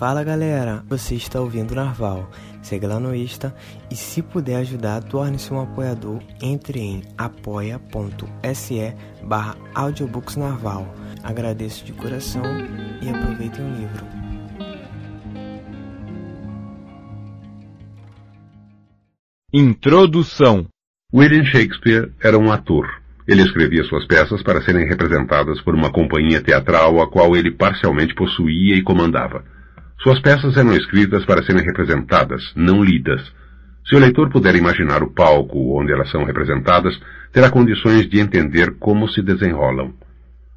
[0.00, 2.30] Fala galera, você está ouvindo Narval.
[2.62, 3.54] Segue lá no Insta
[3.90, 6.22] e se puder ajudar, torne-se um apoiador.
[6.40, 10.90] Entre em apoia.se barra audiobooksnarval.
[11.22, 12.42] Agradeço de coração
[13.02, 14.06] e aproveitem o livro.
[19.52, 20.66] Introdução
[21.12, 22.88] William Shakespeare era um ator.
[23.28, 28.14] Ele escrevia suas peças para serem representadas por uma companhia teatral a qual ele parcialmente
[28.14, 29.59] possuía e comandava.
[30.02, 33.20] Suas peças eram escritas para serem representadas, não lidas.
[33.84, 36.98] Se o leitor puder imaginar o palco onde elas são representadas,
[37.30, 39.92] terá condições de entender como se desenrolam.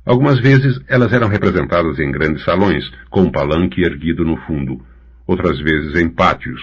[0.05, 4.81] Algumas vezes elas eram representadas em grandes salões, com um palanque erguido no fundo.
[5.27, 6.62] Outras vezes em pátios.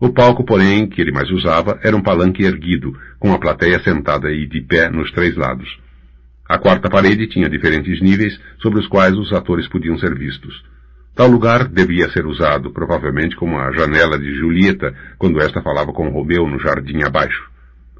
[0.00, 4.32] O palco, porém, que ele mais usava, era um palanque erguido, com a plateia sentada
[4.32, 5.68] e de pé nos três lados.
[6.48, 10.64] A quarta parede tinha diferentes níveis sobre os quais os atores podiam ser vistos.
[11.14, 16.08] Tal lugar devia ser usado, provavelmente, como a janela de Julieta, quando esta falava com
[16.08, 17.48] Romeu no jardim abaixo.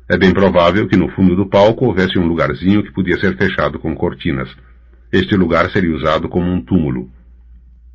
[0.08, 3.78] É bem provável que no fundo do palco houvesse um lugarzinho que podia ser fechado
[3.78, 4.50] com cortinas.
[5.12, 7.08] Este lugar seria usado como um túmulo.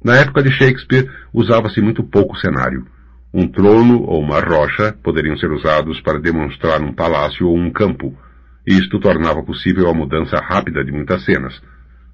[0.01, 2.87] Na época de Shakespeare, usava-se muito pouco cenário.
[3.33, 8.17] Um trono ou uma rocha poderiam ser usados para demonstrar um palácio ou um campo.
[8.65, 11.61] Isto tornava possível a mudança rápida de muitas cenas.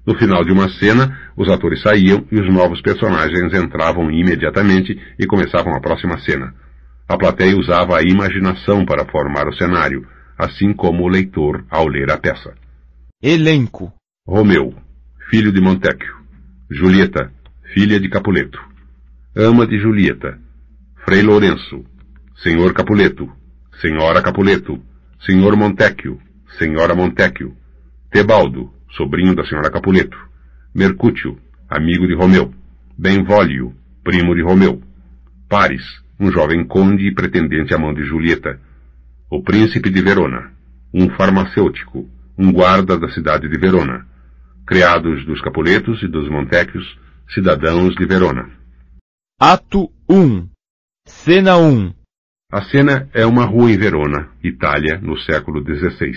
[0.06, 5.26] No final de uma cena, os atores saíam e os novos personagens entravam imediatamente e
[5.26, 6.54] começavam a próxima cena.
[7.08, 10.06] A plateia usava a imaginação para formar o cenário,
[10.38, 12.54] assim como o leitor ao ler a peça.
[13.20, 13.92] Elenco:
[14.26, 14.74] Romeu,
[15.28, 16.14] filho de Montecchio.
[16.70, 17.32] Julieta,
[17.74, 18.60] filha de Capuleto.
[19.34, 20.38] Ama de Julieta.
[21.04, 21.84] Frei Lourenço.
[22.42, 23.28] Senhor Capuleto.
[23.80, 24.80] Senhora Capuleto.
[25.20, 26.20] Senhor Montecchio.
[26.58, 27.56] Senhora Montecchio.
[28.10, 30.16] Tebaldo, sobrinho da senhora Capuleto.
[30.74, 32.52] Mercúcio, amigo de Romeu.
[32.96, 34.82] Benvolio, primo de Romeu.
[35.48, 35.82] Paris,
[36.18, 38.60] um jovem conde e pretendente à mão de Julieta.
[39.30, 40.52] O príncipe de Verona,
[40.92, 42.08] um farmacêutico,
[42.38, 44.06] um guarda da cidade de Verona.
[44.66, 46.98] Criados dos Capuletos e dos Montecchios,
[47.32, 48.50] cidadãos de Verona.
[49.40, 50.48] Ato 1
[51.06, 51.92] Cena 1
[52.50, 56.12] A cena é uma rua em Verona, Itália, no século XVI.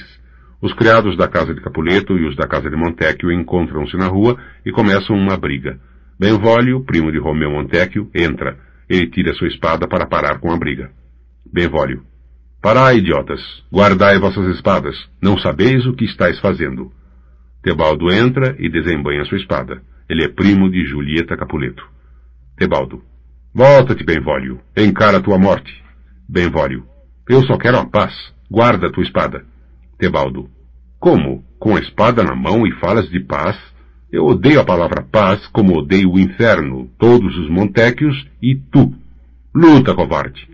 [0.62, 4.38] Os criados da casa de Capuleto e os da casa de Montecchio encontram-se na rua
[4.66, 5.80] e começam uma briga.
[6.20, 8.58] Benvolio, primo de Romeu Montecchio, entra.
[8.90, 10.92] Ele tira sua espada para parar com a briga.
[11.52, 12.04] Benvolio.
[12.62, 13.40] Parai, idiotas!
[13.72, 14.96] Guardai vossas espadas!
[15.22, 16.92] Não sabeis o que estáis fazendo.
[17.64, 19.82] Tebaldo entra e desembanha sua espada.
[20.10, 21.88] Ele é primo de Julieta Capuleto.
[22.58, 23.02] Tebaldo.
[23.54, 24.60] Volta-te, Benvolio.
[24.76, 25.72] Encara tua morte.
[26.28, 26.86] Benvolio.
[27.30, 28.14] Eu só quero a paz.
[28.52, 29.46] Guarda tua espada.
[30.00, 30.50] Tebaldo.
[30.98, 31.44] Como?
[31.60, 33.58] Com a espada na mão e falas de paz?
[34.10, 38.96] Eu odeio a palavra paz como odeio o inferno, todos os Montecchios e tu.
[39.54, 40.50] Luta, covarde.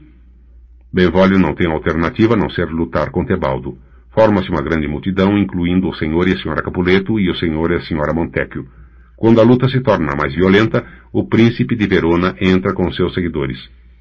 [0.91, 3.77] Benvolio não tem alternativa a não ser lutar com Tebaldo.
[4.11, 7.75] Forma-se uma grande multidão, incluindo o senhor e a senhora Capuleto e o senhor e
[7.75, 8.67] a senhora Montecchio.
[9.15, 13.59] Quando a luta se torna mais violenta, o príncipe de Verona entra com seus seguidores.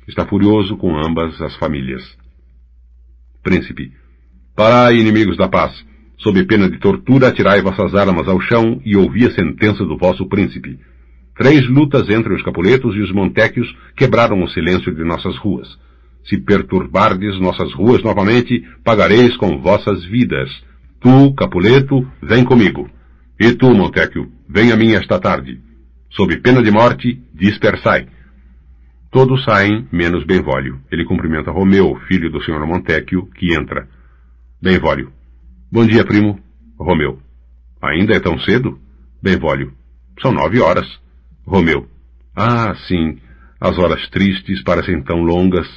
[0.08, 2.02] Está furioso com ambas as famílias.
[3.42, 4.03] Príncipe.
[4.56, 5.72] Parai, inimigos da paz.
[6.16, 10.28] Sob pena de tortura, atirai vossas armas ao chão e ouvi a sentença do vosso
[10.28, 10.78] príncipe.
[11.36, 13.66] Três lutas entre os Capuletos e os Montecchios
[13.96, 15.66] quebraram o silêncio de nossas ruas.
[16.24, 20.48] Se perturbardes nossas ruas novamente, pagareis com vossas vidas.
[21.00, 22.88] Tu, Capuleto, vem comigo.
[23.40, 25.60] E tu, Montecchio, vem a mim esta tarde.
[26.10, 28.06] Sob pena de morte, dispersai.
[29.10, 30.78] Todos saem, menos Benvolio.
[30.92, 33.88] Ele cumprimenta Romeu, filho do senhor Montecchio, que entra.
[34.64, 35.12] Benvolio.
[35.70, 36.40] Bom dia, primo.
[36.78, 37.18] Romeu.
[37.82, 38.80] Ainda é tão cedo?
[39.22, 39.74] Benvolio.
[40.22, 40.86] São nove horas.
[41.46, 41.86] Romeu.
[42.34, 43.20] Ah, sim.
[43.60, 45.68] As horas tristes parecem tão longas.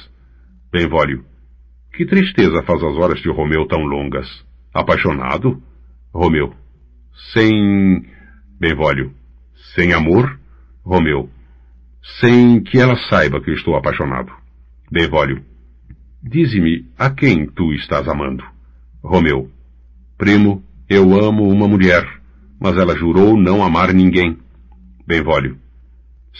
[0.72, 1.22] Benvolio.
[1.92, 4.26] Que tristeza faz as horas de Romeu tão longas.
[4.72, 5.62] Apaixonado?
[6.10, 6.54] Romeu.
[7.34, 8.06] Sem.
[8.58, 9.12] Benvolio.
[9.74, 10.40] Sem amor?
[10.82, 11.28] Romeu.
[12.20, 14.32] Sem que ela saiba que eu estou apaixonado.
[14.90, 15.44] Benvolio.
[16.22, 18.42] Dize-me a quem tu estás amando.
[19.02, 19.50] Romeu.
[20.16, 22.04] Primo, eu amo uma mulher,
[22.60, 24.38] mas ela jurou não amar ninguém.
[25.06, 25.58] Benvolio.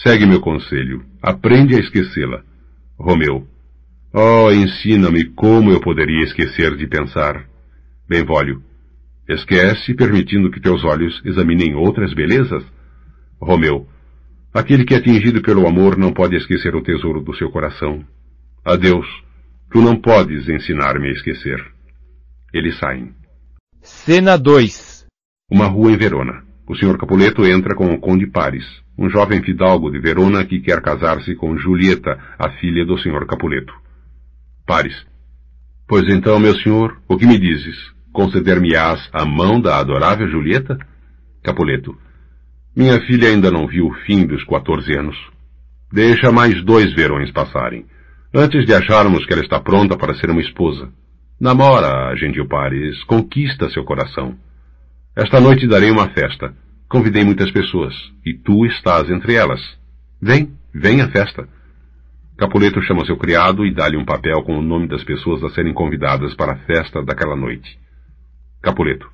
[0.03, 1.05] Segue meu conselho.
[1.23, 2.43] Aprende a esquecê-la.
[2.99, 3.47] Romeu.
[4.13, 7.45] Oh, ensina-me como eu poderia esquecer de pensar.
[8.09, 8.63] Benvolio.
[9.29, 12.65] Esquece, permitindo que teus olhos examinem outras belezas?
[13.41, 13.87] Romeu.
[14.53, 18.05] Aquele que é atingido pelo amor não pode esquecer o tesouro do seu coração.
[18.65, 19.07] Adeus.
[19.71, 21.78] Tu não podes ensinar-me a esquecer.
[22.53, 23.13] Eles saem.
[23.83, 25.07] Cena 2
[25.51, 26.43] Uma rua em Verona.
[26.67, 26.99] O Sr.
[26.99, 28.65] Capuleto entra com o Conde Paris.
[28.99, 33.73] um jovem fidalgo de Verona que quer casar-se com Julieta, a filha do senhor Capuleto.
[34.67, 35.07] Pares.
[35.87, 37.77] Pois então, meu senhor, o que me dizes?
[38.13, 40.79] Conceder-me-ás a mão da adorável Julieta?
[41.43, 41.97] Capuleto.
[42.75, 45.17] Minha filha ainda não viu o fim dos quatorze anos.
[45.93, 47.87] Deixa mais dois verões passarem,
[48.35, 50.93] antes de acharmos que ela está pronta para ser uma esposa.
[51.41, 54.37] Namora, gentil Pares, conquista seu coração.
[55.15, 56.53] Esta noite darei uma festa.
[56.89, 57.95] Convidei muitas pessoas,
[58.27, 59.61] e tu estás entre elas.
[60.21, 61.49] Vem, vem à festa.
[62.37, 65.73] Capuleto chama seu criado e dá-lhe um papel com o nome das pessoas a serem
[65.73, 67.79] convidadas para a festa daquela noite.
[68.61, 69.09] Capuleto.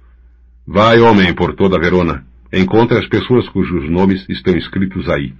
[0.66, 2.24] Vai, homem, por toda Verona.
[2.50, 5.34] Encontre as pessoas cujos nomes estão escritos aí.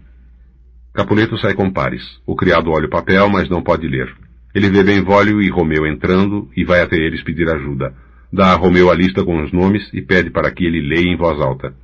[0.92, 2.02] Capuleto sai com pares.
[2.26, 4.14] O criado olha o papel, mas não pode ler.
[4.54, 7.92] Ele vê Benvolio e Romeu entrando e vai até eles pedir ajuda.
[8.32, 11.16] Dá a Romeu a lista com os nomes e pede para que ele leia em
[11.16, 11.74] voz alta.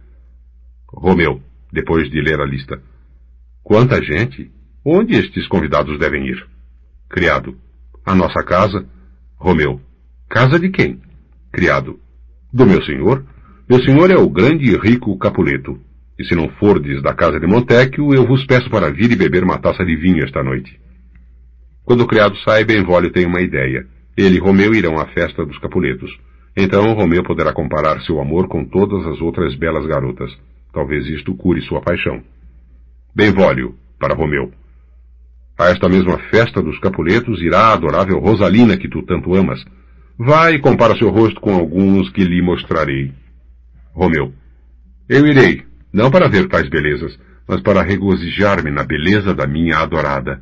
[0.88, 1.40] Romeu,
[1.72, 2.80] depois de ler a lista.
[3.62, 4.50] Quanta gente!
[4.84, 6.46] Onde estes convidados devem ir?
[7.08, 7.56] Criado.
[8.06, 8.86] A nossa casa.
[9.36, 9.80] Romeu.
[10.28, 11.00] Casa de quem?
[11.52, 11.98] Criado.
[12.52, 13.24] Do meu senhor.
[13.68, 15.78] Meu senhor é o grande e rico Capuleto.
[16.18, 19.42] E se não fordes da casa de Montecchio, eu vos peço para vir e beber
[19.42, 20.78] uma taça de vinho esta noite.
[21.84, 23.86] Quando o criado sai, Benvolio tem uma ideia.
[24.16, 26.10] Ele e Romeu irão à festa dos Capuletos.
[26.56, 30.30] Então Romeu poderá comparar seu amor com todas as outras belas garotas.
[30.72, 32.22] Talvez isto cure sua paixão.
[33.14, 34.52] Benvolio, para Romeu.
[35.58, 39.62] A esta mesma festa dos Capuletos irá a adorável Rosalina que tu tanto amas.
[40.18, 43.12] Vai e compara seu rosto com alguns que lhe mostrarei.
[43.92, 44.32] Romeu.
[45.08, 47.18] Eu irei, não para ver tais belezas,
[47.48, 50.40] mas para regozijar-me na beleza da minha adorada.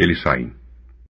[0.00, 0.50] Eles saem.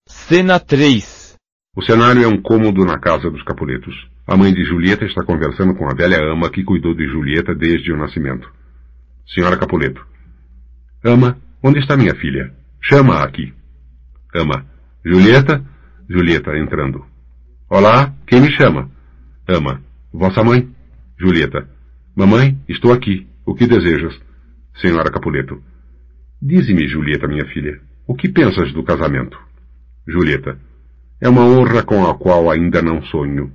[0.07, 1.37] Cena 3
[1.77, 3.95] O cenário é um cômodo na casa dos Capuletos.
[4.27, 7.93] A mãe de Julieta está conversando com a velha ama que cuidou de Julieta desde
[7.93, 8.51] o nascimento.
[9.27, 10.03] Senhora Capuleto.
[11.05, 12.51] Ama, onde está minha filha?
[12.81, 13.53] Chama-a aqui.
[14.35, 14.65] Ama.
[15.05, 15.63] Julieta?
[16.09, 17.05] Julieta entrando.
[17.69, 18.91] Olá, quem me chama?
[19.47, 19.83] Ama.
[20.11, 20.67] Vossa mãe?
[21.21, 21.69] Julieta.
[22.17, 23.29] Mamãe, estou aqui.
[23.45, 24.19] O que desejas?
[24.81, 25.63] Senhora Capuleto.
[26.41, 29.39] Dize-me, Julieta, minha filha, o que pensas do casamento?
[30.07, 30.59] Julieta.
[31.21, 33.53] É uma honra com a qual ainda não sonho.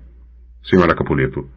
[0.64, 1.50] Senhora Capuleto.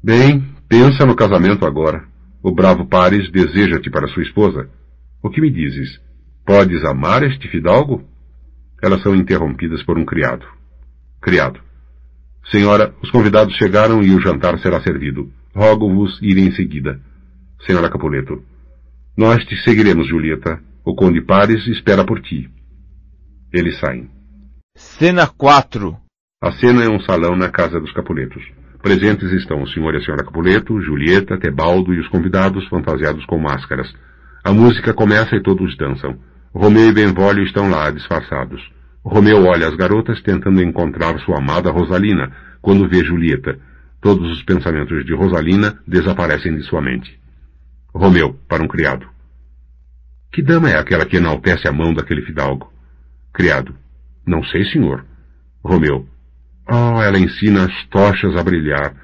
[0.00, 2.04] Bem, pensa no casamento agora.
[2.40, 4.70] O bravo Pares deseja-te para sua esposa.
[5.20, 6.00] O que me dizes?
[6.46, 8.04] Podes amar este fidalgo?
[8.80, 10.46] Elas são interrompidas por um criado.
[11.20, 11.58] Criado.
[12.48, 15.32] Senhora, os convidados chegaram e o jantar será servido.
[15.52, 17.00] Rogo-vos ir em seguida.
[17.66, 18.40] Senhora Capuleto.
[19.16, 20.62] Nós te seguiremos, Julieta.
[20.84, 22.50] O conde Pares espera por ti.
[23.50, 24.10] Eles saem.
[24.76, 25.96] Cena 4
[26.42, 28.42] A cena é um salão na casa dos Capuletos.
[28.82, 33.38] Presentes estão o senhor e a senhora Capuleto, Julieta, Tebaldo e os convidados fantasiados com
[33.38, 33.90] máscaras.
[34.44, 36.18] A música começa e todos dançam.
[36.52, 38.60] Romeu e Benvolio estão lá, disfarçados.
[39.02, 43.58] Romeu olha as garotas tentando encontrar sua amada Rosalina, quando vê Julieta.
[44.02, 47.18] Todos os pensamentos de Rosalina desaparecem de sua mente.
[47.94, 49.13] Romeu, para um criado.
[50.34, 52.68] Que dama é aquela que enaltece a mão daquele fidalgo?
[53.32, 53.72] Criado.
[54.26, 55.06] Não sei, senhor.
[55.62, 56.08] Romeu.
[56.68, 58.96] Oh, ela ensina as tochas a brilhar.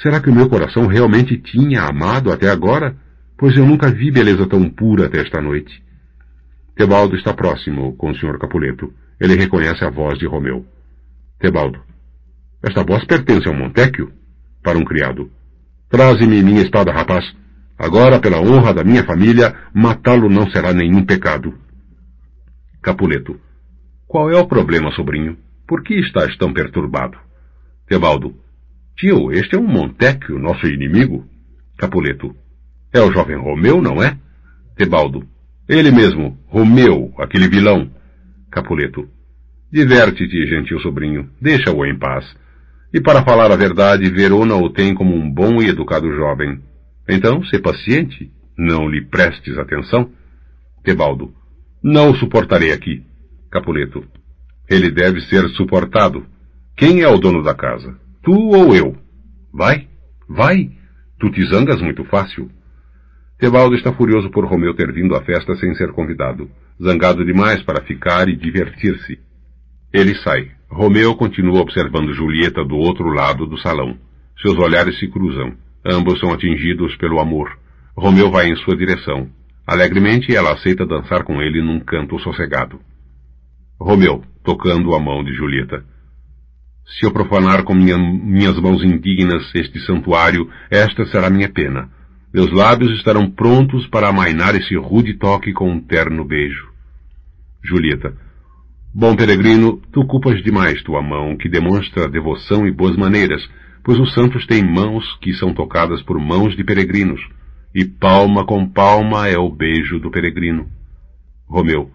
[0.00, 2.96] Será que o meu coração realmente tinha amado até agora?
[3.36, 5.82] Pois eu nunca vi beleza tão pura até esta noite.
[6.74, 8.90] Tebaldo está próximo com o senhor Capuleto.
[9.20, 10.64] Ele reconhece a voz de Romeu.
[11.38, 11.78] Tebaldo.
[12.62, 14.10] Esta voz pertence ao Montecchio?
[14.62, 15.30] Para um criado.
[15.90, 17.30] Traze-me minha espada, rapaz.
[17.80, 21.54] Agora, pela honra da minha família, matá-lo não será nenhum pecado.
[22.82, 23.40] Capuleto.
[24.06, 25.38] Qual é o problema, sobrinho?
[25.66, 27.16] Por que estás tão perturbado?
[27.88, 28.34] Tebaldo.
[28.98, 31.24] Tio, este é um Montecchio, nosso inimigo.
[31.78, 32.36] Capuleto.
[32.92, 34.14] É o jovem Romeu, não é?
[34.76, 35.26] Tebaldo.
[35.66, 37.90] Ele mesmo, Romeu, aquele vilão.
[38.50, 39.08] Capuleto.
[39.72, 41.30] Diverte-te, gentil sobrinho.
[41.40, 42.26] Deixa-o em paz.
[42.92, 46.60] E para falar a verdade, Verona o tem como um bom e educado jovem.
[47.12, 50.12] Então, se paciente, não lhe prestes atenção.
[50.84, 51.34] Tebaldo.
[51.82, 53.04] Não o suportarei aqui.
[53.50, 54.04] Capuleto.
[54.68, 56.24] Ele deve ser suportado.
[56.76, 57.98] Quem é o dono da casa?
[58.22, 58.96] Tu ou eu?
[59.52, 59.88] Vai,
[60.28, 60.70] vai.
[61.18, 62.48] Tu te zangas muito fácil.
[63.38, 66.48] Tebaldo está furioso por Romeu ter vindo à festa sem ser convidado.
[66.80, 69.18] Zangado demais para ficar e divertir-se.
[69.92, 70.52] Ele sai.
[70.70, 73.98] Romeu continua observando Julieta do outro lado do salão.
[74.40, 75.56] Seus olhares se cruzam.
[75.84, 77.58] Ambos são atingidos pelo amor.
[77.96, 79.28] Romeu vai em sua direção.
[79.66, 82.80] Alegremente ela aceita dançar com ele num canto sossegado.
[83.78, 85.84] Romeu, tocando a mão de Julieta.
[86.86, 91.88] Se eu profanar com minha, minhas mãos indignas este santuário, esta será minha pena.
[92.32, 96.68] Meus lábios estarão prontos para amainar esse rude toque com um terno beijo.
[97.62, 98.14] Julieta.
[98.92, 103.40] Bom peregrino, tu culpas demais tua mão, que demonstra devoção e boas maneiras,
[103.84, 107.20] pois os santos têm mãos que são tocadas por mãos de peregrinos,
[107.74, 110.68] e palma com palma é o beijo do peregrino.
[111.46, 111.90] Romeu.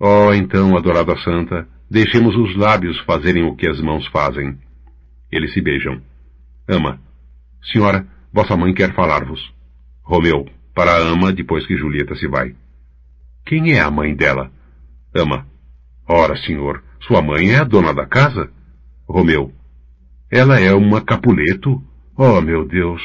[0.00, 4.58] Oh, então, adorada santa, deixemos os lábios fazerem o que as mãos fazem.
[5.30, 6.00] Eles se beijam.
[6.68, 7.00] Ama.
[7.72, 9.40] Senhora, vossa mãe quer falar-vos.
[10.02, 12.54] Romeu, para a ama depois que Julieta se vai.
[13.44, 14.50] Quem é a mãe dela?
[15.14, 15.46] Ama.
[16.08, 18.50] Ora, senhor, sua mãe é a dona da casa?
[19.08, 19.52] Romeu.
[20.30, 21.82] Ela é uma Capuleto?
[22.14, 23.00] Oh, meu Deus!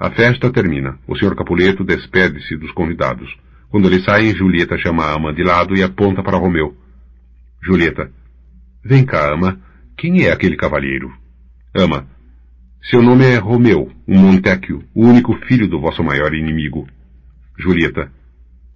[0.00, 0.98] A festa termina.
[1.06, 3.30] O senhor Capuleto despede-se dos convidados.
[3.68, 6.74] Quando eles saem, Julieta chama a ama de lado e aponta para Romeu.
[7.62, 8.10] Julieta.
[8.82, 9.60] Vem cá, ama.
[9.98, 11.12] Quem é aquele cavalheiro?
[11.74, 12.08] Ama.
[12.82, 16.88] Seu nome é Romeu, um Montecchio, o único filho do vosso maior inimigo.
[17.58, 18.10] Julieta.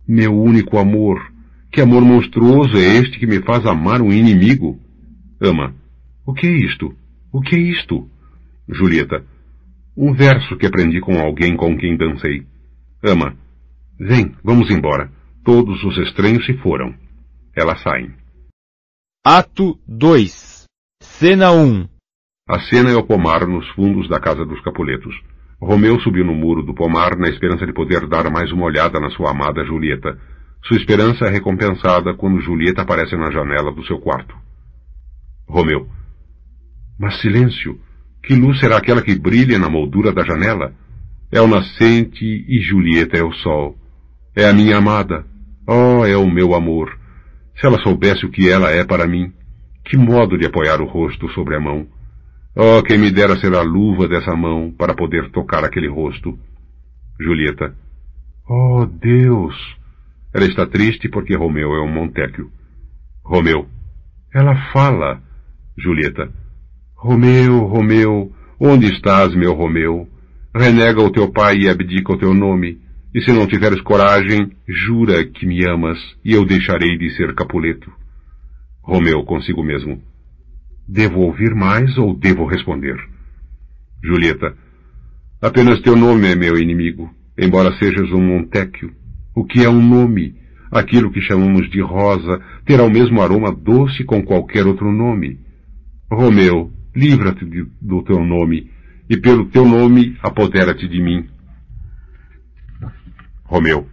[0.06, 1.32] Meu único amor.
[1.72, 4.78] Que amor monstruoso é este que me faz amar um inimigo?
[5.40, 5.74] Ama.
[6.26, 6.94] O que é isto?
[7.32, 8.08] O que é isto?
[8.68, 9.24] Julieta.
[9.96, 12.46] Um verso que aprendi com alguém com quem dancei.
[13.02, 13.36] Ama.
[13.98, 15.10] Vem, vamos embora.
[15.44, 16.94] Todos os estranhos se foram.
[17.54, 18.12] Elas saem.
[19.24, 20.66] Ato 2
[21.02, 21.88] Cena 1
[22.48, 25.14] A cena é o pomar nos fundos da casa dos Capuletos.
[25.60, 29.08] Romeu subiu no muro do pomar na esperança de poder dar mais uma olhada na
[29.10, 30.18] sua amada Julieta.
[30.64, 34.36] Sua esperança é recompensada quando Julieta aparece na janela do seu quarto.
[35.48, 35.88] Romeu.
[36.98, 37.78] Mas silêncio!
[38.22, 40.72] Que luz será aquela que brilha na moldura da janela?
[41.30, 43.76] É o nascente e Julieta é o sol.
[44.34, 45.24] É a minha amada.
[45.66, 46.98] Oh, é o meu amor.
[47.58, 49.32] Se ela soubesse o que ela é para mim,
[49.84, 51.86] que modo de apoiar o rosto sobre a mão.
[52.54, 56.38] Oh, quem me dera ser a luva dessa mão para poder tocar aquele rosto.
[57.20, 57.74] Julieta.
[58.48, 59.54] Oh, Deus!
[60.34, 62.50] Ela está triste porque Romeu é um Montecchio.
[63.24, 63.66] Romeu.
[64.34, 65.22] Ela fala.
[65.78, 66.30] Julieta.
[67.06, 70.08] Romeu, Romeu, onde estás, meu Romeu?
[70.52, 72.80] Renega o teu pai e abdica o teu nome.
[73.14, 77.92] E se não tiveres coragem, jura que me amas, e eu deixarei de ser Capuleto.
[78.82, 80.02] Romeu consigo mesmo.
[80.88, 82.96] Devo ouvir mais ou devo responder?
[84.02, 84.56] Julieta.
[85.40, 87.08] Apenas teu nome é meu inimigo,
[87.38, 88.90] embora sejas um Montecchio.
[89.32, 90.34] O que é um nome?
[90.72, 95.38] Aquilo que chamamos de rosa terá o mesmo aroma doce com qualquer outro nome.
[96.10, 97.44] Romeu, livra-te
[97.80, 98.70] do teu nome,
[99.08, 101.28] e pelo teu nome apodera-te de mim.
[103.44, 103.86] Romeu,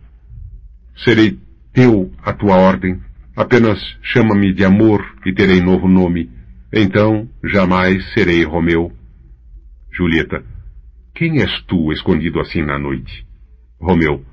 [0.96, 1.38] serei
[1.74, 3.00] teu a tua ordem,
[3.36, 6.32] apenas chama-me de amor e terei novo nome,
[6.72, 8.92] então jamais serei Romeu.
[9.92, 10.44] Julieta,
[11.14, 13.28] quem és tu escondido assim na noite?
[13.80, 14.26] Romeu,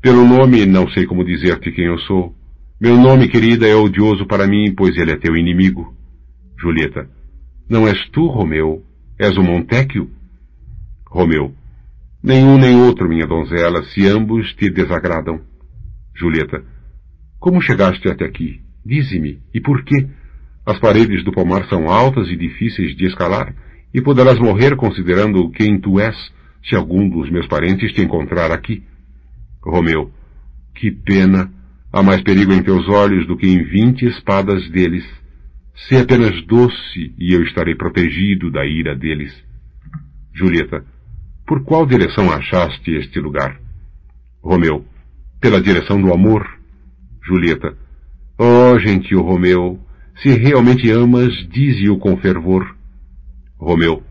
[0.00, 2.34] pelo nome não sei como dizer-te quem eu sou.
[2.80, 5.94] Meu nome, querida, é odioso para mim, pois ele é teu inimigo.
[6.58, 7.10] Julieta,
[7.68, 8.84] não és tu, Romeu?
[9.18, 10.10] És o Montecchio?
[11.08, 11.54] Romeu.
[12.22, 15.40] Nenhum nem outro, minha donzela, se ambos te desagradam.
[16.14, 16.64] Julieta.
[17.38, 18.60] Como chegaste até aqui?
[18.84, 20.08] Dize-me, e por quê?
[20.64, 23.54] As paredes do pomar são altas e difíceis de escalar,
[23.94, 26.16] e poderás morrer considerando quem tu és,
[26.68, 28.82] se algum dos meus parentes te encontrar aqui.
[29.62, 30.10] Romeu.
[30.74, 31.52] Que pena!
[31.92, 35.04] Há mais perigo em teus olhos do que em vinte espadas deles.
[35.76, 39.32] Sê apenas doce e eu estarei protegido da ira deles.
[40.34, 40.84] Julieta,
[41.46, 43.60] por qual direção achaste este lugar?
[44.42, 44.84] Romeu,
[45.40, 46.48] pela direção do amor.
[47.22, 47.76] Julieta,
[48.38, 49.78] oh, gentil Romeu,
[50.22, 52.74] se realmente amas, dize-o com fervor.
[53.58, 54.02] Romeu,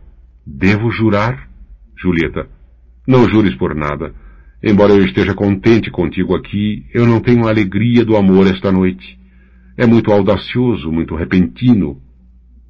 [0.46, 1.50] devo jurar?
[1.98, 2.48] Julieta,
[3.08, 4.14] não jures por nada.
[4.62, 9.18] Embora eu esteja contente contigo aqui, eu não tenho a alegria do amor esta noite.
[9.78, 12.02] É muito audacioso, muito repentino.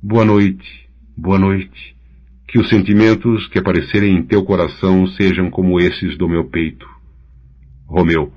[0.02, 1.96] Boa noite, boa noite.
[2.48, 6.88] Que os sentimentos que aparecerem em teu coração sejam como esses do meu peito.
[7.88, 8.34] Romeu.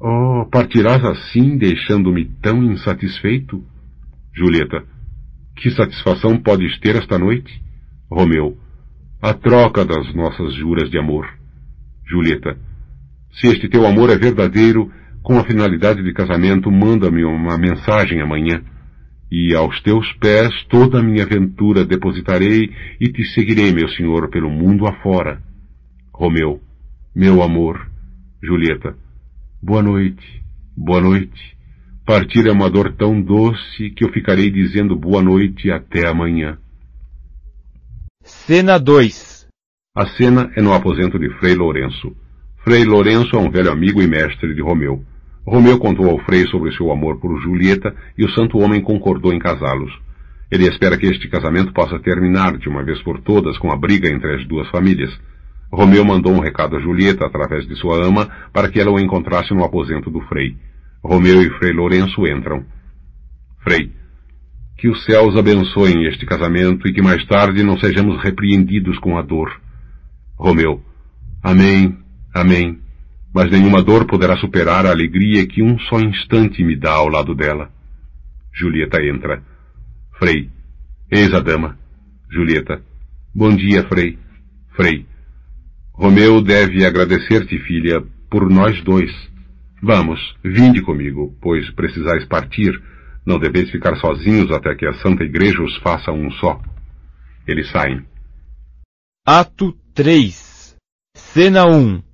[0.00, 3.64] Oh, partirás assim, deixando-me tão insatisfeito?
[4.34, 4.84] Julieta.
[5.56, 7.62] Que satisfação podes ter esta noite?
[8.10, 8.58] Romeu.
[9.22, 11.28] A troca das nossas juras de amor.
[12.04, 12.58] Julieta.
[13.34, 14.90] Se este teu amor é verdadeiro,
[15.28, 18.64] com a finalidade de casamento, manda-me uma mensagem amanhã.
[19.30, 24.48] E aos teus pés toda a minha aventura depositarei e te seguirei, meu senhor, pelo
[24.48, 25.42] mundo afora.
[26.14, 26.62] Romeu,
[27.14, 27.90] meu amor.
[28.42, 28.96] Julieta,
[29.62, 30.42] boa noite,
[30.74, 31.58] boa noite.
[32.06, 36.56] Partir é uma dor tão doce que eu ficarei dizendo boa noite até amanhã.
[38.22, 39.46] Cena 2
[39.94, 42.16] A cena é no aposento de Frei Lourenço.
[42.64, 45.04] Frei Lourenço é um velho amigo e mestre de Romeu.
[45.48, 49.38] Romeu contou ao Frei sobre seu amor por Julieta e o santo homem concordou em
[49.38, 49.90] casá-los.
[50.50, 54.10] Ele espera que este casamento possa terminar de uma vez por todas com a briga
[54.10, 55.10] entre as duas famílias.
[55.72, 59.54] Romeu mandou um recado a Julieta através de sua ama para que ela o encontrasse
[59.54, 60.54] no aposento do Frei.
[61.02, 62.64] Romeu e Frei Lourenço entram.
[63.62, 63.90] Frei,
[64.76, 69.22] que os céus abençoem este casamento e que mais tarde não sejamos repreendidos com a
[69.22, 69.50] dor.
[70.36, 70.82] Romeu,
[71.42, 71.96] amém,
[72.34, 72.87] amém.
[73.34, 77.34] Mas nenhuma dor poderá superar a alegria que um só instante me dá ao lado
[77.34, 77.70] dela.
[78.52, 79.42] Julieta entra.
[80.18, 80.50] Frei.
[81.10, 81.78] Eis a dama.
[82.30, 82.82] Julieta.
[83.34, 84.18] Bom dia, Frei.
[84.74, 85.06] Frei.
[85.92, 89.10] Romeu deve agradecer-te, filha, por nós dois.
[89.82, 92.72] Vamos, vinde comigo, pois precisais partir.
[93.24, 96.60] Não deveis ficar sozinhos até que a Santa Igreja os faça um só.
[97.46, 98.04] Eles saem.
[99.26, 100.76] Ato 3
[101.14, 102.07] Cena 1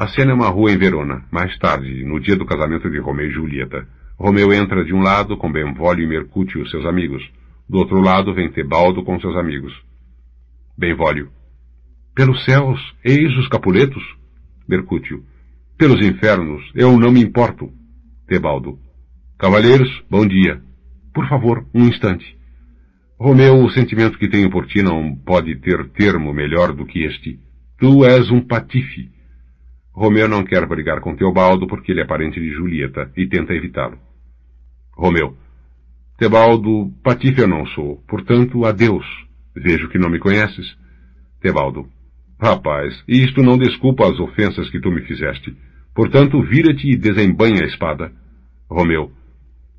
[0.00, 3.26] A cena é uma rua em Verona, mais tarde, no dia do casamento de Romeu
[3.26, 3.86] e Julieta.
[4.18, 7.22] Romeu entra de um lado com Benvolio e Mercúcio, seus amigos.
[7.68, 9.74] Do outro lado vem Tebaldo com seus amigos.
[10.74, 11.28] Benvolio.
[12.14, 14.02] Pelos céus, eis os Capuletos.
[14.66, 15.22] Mercúcio.
[15.76, 17.70] Pelos infernos, eu não me importo.
[18.26, 18.78] Tebaldo.
[19.38, 20.62] Cavalheiros, bom dia.
[21.12, 22.24] Por favor, um instante.
[23.18, 27.38] Romeu, o sentimento que tenho por ti não pode ter termo melhor do que este.
[27.76, 29.19] Tu és um patife.
[29.92, 33.98] Romeu não quer brigar com Teobaldo porque ele é parente de Julieta e tenta evitá-lo.
[34.92, 35.36] Romeu.
[36.16, 39.06] Tebaldo, patife eu não sou, portanto, adeus.
[39.54, 40.76] Vejo que não me conheces.
[41.40, 41.88] Tebaldo.
[42.40, 45.56] Rapaz, isto não desculpa as ofensas que tu me fizeste.
[45.94, 48.12] Portanto, vira-te e desembanha a espada.
[48.68, 49.10] Romeu.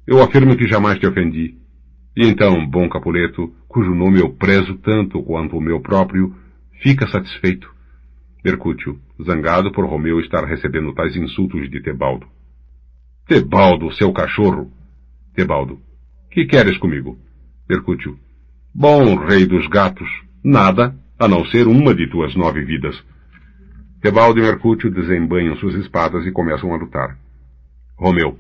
[0.06, 1.56] Eu afirmo que jamais te ofendi.
[2.16, 6.36] E então, bom Capuleto, cujo nome eu prezo tanto quanto o meu próprio,
[6.82, 7.72] fica satisfeito.
[8.44, 12.26] Mercúcio, zangado por Romeu estar recebendo tais insultos de Tebaldo.
[13.28, 14.72] Tebaldo, seu cachorro!
[15.36, 15.80] Tebaldo.
[16.32, 17.18] Que queres comigo?
[17.70, 18.18] Mercúcio.
[18.74, 20.10] Bom, rei dos gatos,
[20.44, 22.96] nada, a não ser uma de tuas nove vidas.
[24.02, 27.18] Tebaldo e Mercúcio desembanham suas espadas e começam a lutar.
[27.96, 28.40] Romeu.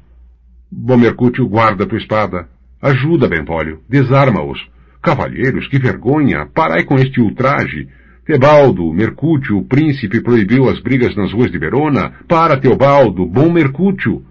[0.71, 2.49] Bom Mercúcio, guarda tua espada.
[2.81, 3.83] Ajuda, Benvolio.
[3.87, 4.59] Desarma-os.
[5.01, 6.47] Cavalheiros, que vergonha!
[6.47, 7.87] Parai com este ultraje.
[8.31, 12.13] Tebaldo, Mercúcio, o príncipe proibiu as brigas nas ruas de Verona.
[12.29, 14.23] Para, Teobaldo, bom Mercúcio!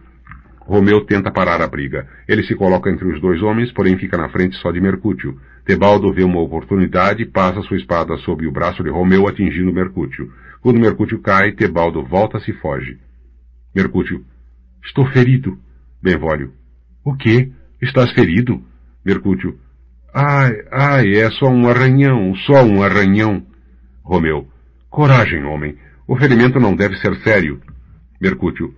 [0.58, 2.08] Romeu tenta parar a briga.
[2.26, 5.38] Ele se coloca entre os dois homens, porém fica na frente só de Mercúcio.
[5.66, 10.32] Tebaldo vê uma oportunidade e passa sua espada sob o braço de Romeu, atingindo Mercúcio.
[10.62, 12.96] Quando Mercúcio cai, Tebaldo volta-se e foge.
[13.76, 14.24] Mercúcio.
[14.82, 15.58] Estou ferido.
[16.02, 16.54] Benvolio.
[17.04, 17.52] O quê?
[17.82, 18.62] Estás ferido?
[19.04, 19.58] Mercúcio.
[20.14, 23.49] Ai, ai, é só um arranhão, só um arranhão.
[24.10, 24.44] Romeu.
[24.90, 25.76] Coragem, homem.
[26.04, 27.60] O ferimento não deve ser sério.
[28.20, 28.74] Mercúcio.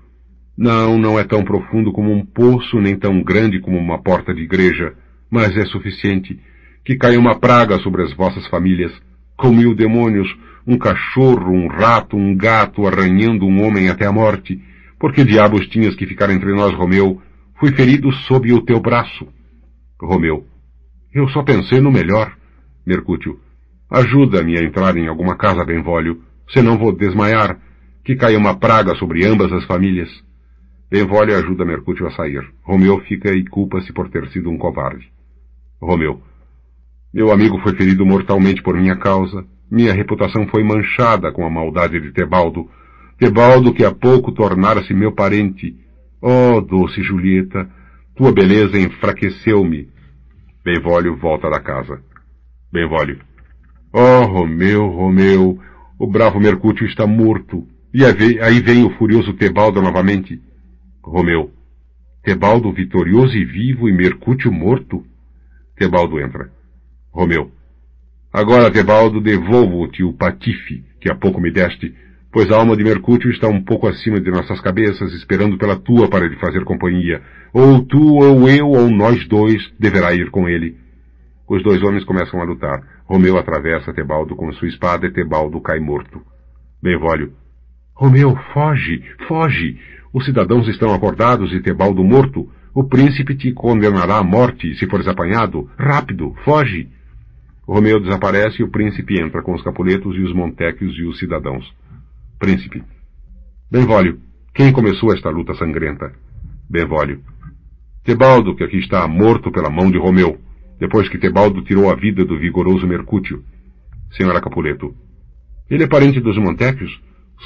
[0.54, 4.42] Não, não é tão profundo como um poço, nem tão grande como uma porta de
[4.42, 4.92] igreja,
[5.30, 6.38] mas é suficiente.
[6.84, 8.92] Que caia uma praga sobre as vossas famílias.
[9.34, 10.28] Com mil demônios,
[10.66, 14.62] um cachorro, um rato, um gato arranhando um homem até a morte.
[14.98, 17.22] Por que diabos tinhas que ficar entre nós, Romeu?
[17.58, 19.26] Fui ferido sob o teu braço.
[19.98, 20.46] Romeu.
[21.10, 22.36] Eu só pensei no melhor.
[22.84, 23.40] Mercúcio.
[23.92, 27.58] Ajuda-me a entrar em alguma casa, Benvolio, senão vou desmaiar.
[28.02, 30.08] Que caia uma praga sobre ambas as famílias.
[30.90, 32.42] Benvolio ajuda Mercúcio a sair.
[32.62, 35.12] Romeu fica e culpa-se por ter sido um covarde.
[35.78, 36.22] Romeu.
[37.12, 39.44] Meu amigo foi ferido mortalmente por minha causa.
[39.70, 42.70] Minha reputação foi manchada com a maldade de Tebaldo.
[43.18, 45.76] Tebaldo que há pouco tornara-se meu parente.
[46.18, 47.68] Oh, doce Julieta,
[48.16, 49.90] tua beleza enfraqueceu-me.
[50.64, 52.00] Benvolio volta da casa.
[52.72, 53.31] Benvolio.
[53.94, 55.58] Oh, Romeu, Romeu,
[55.98, 57.68] o bravo Mercúcio está morto.
[57.92, 60.40] E aí vem o furioso Tebaldo novamente.
[61.02, 61.50] Romeu.
[62.22, 65.04] Tebaldo vitorioso e vivo e Mercúcio morto?
[65.76, 66.50] Tebaldo entra.
[67.10, 67.50] Romeu.
[68.32, 71.94] Agora, Tebaldo, devolvo-te o patife que há pouco me deste,
[72.32, 76.08] pois a alma de Mercúcio está um pouco acima de nossas cabeças, esperando pela tua
[76.08, 77.20] para lhe fazer companhia.
[77.52, 80.80] Ou tu, ou eu, ou nós dois deverá ir com ele.
[81.48, 82.82] Os dois homens começam a lutar.
[83.04, 86.22] Romeu atravessa Tebaldo com sua espada e Tebaldo cai morto.
[86.82, 87.32] Benvolio.
[87.94, 89.78] Romeu, foge, foge!
[90.12, 92.50] Os cidadãos estão acordados e Tebaldo morto.
[92.74, 95.70] O príncipe te condenará à morte se fores apanhado.
[95.76, 96.88] Rápido, foge!
[97.66, 101.64] Romeu desaparece e o príncipe entra com os capuletos e os montequios e os cidadãos.
[102.38, 102.82] Príncipe.
[103.70, 104.20] Benvolio,
[104.54, 106.12] quem começou esta luta sangrenta?
[106.68, 107.20] Benvolio.
[108.04, 110.38] Tebaldo, que aqui está morto pela mão de Romeu,
[110.82, 113.44] depois que Tebaldo tirou a vida do vigoroso Mercúcio.
[114.16, 114.92] Senhora Capuleto.
[115.70, 116.90] Ele é parente dos Montecchios?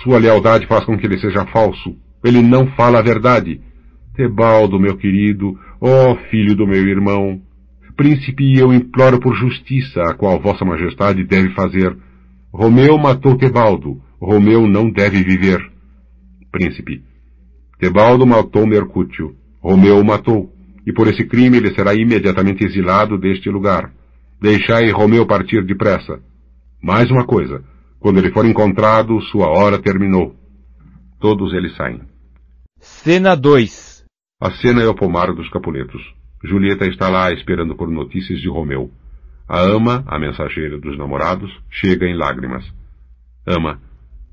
[0.02, 1.94] Sua lealdade faz com que ele seja falso.
[2.24, 3.60] Ele não fala a verdade.
[4.14, 7.42] Tebaldo, meu querido, ó oh, filho do meu irmão,
[7.94, 11.94] príncipe, eu imploro por justiça, a qual vossa majestade deve fazer.
[12.50, 14.00] Romeu matou Tebaldo.
[14.18, 15.60] Romeu não deve viver.
[16.50, 17.04] Príncipe.
[17.78, 19.36] Tebaldo matou Mercúcio.
[19.60, 20.55] Romeu o matou.
[20.86, 23.92] E por esse crime ele será imediatamente exilado deste lugar.
[24.40, 26.20] Deixai Romeu partir depressa.
[26.80, 27.64] Mais uma coisa.
[27.98, 30.34] Quando ele for encontrado, sua hora terminou.
[31.18, 32.02] Todos eles saem.
[32.78, 34.04] Cena 2
[34.40, 36.02] A cena é o pomar dos Capuletos.
[36.44, 38.90] Julieta está lá esperando por notícias de Romeu.
[39.48, 42.64] A ama, a mensageira dos namorados, chega em lágrimas.
[43.46, 43.80] Ama.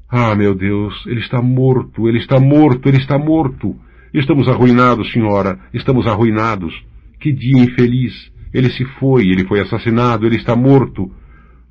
[0.10, 3.76] Ah, meu Deus, ele está morto, ele está morto, ele está morto.
[4.14, 6.74] Estamos arruinados, senhora, estamos arruinados.
[7.20, 8.14] Que dia infeliz.
[8.54, 11.12] Ele se foi, ele foi assassinado, ele está morto.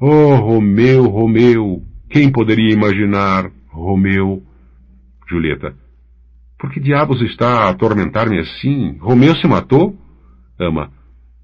[0.00, 1.82] Oh, Romeu, Romeu.
[2.10, 4.42] Quem poderia imaginar, Romeu?
[5.28, 5.74] Julieta.
[6.58, 8.96] Por que diabos está a atormentar-me assim?
[8.98, 9.96] Romeu se matou?
[10.58, 10.90] Ama.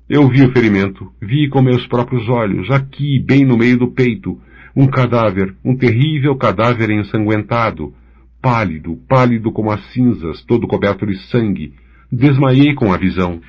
[0.09, 4.41] Eu vi o ferimento, vi com meus próprios olhos, aqui, bem no meio do peito,
[4.75, 7.93] um cadáver, um terrível cadáver ensanguentado,
[8.41, 11.75] pálido, pálido como as cinzas, todo coberto de sangue.
[12.11, 13.41] Desmaiei com a visão.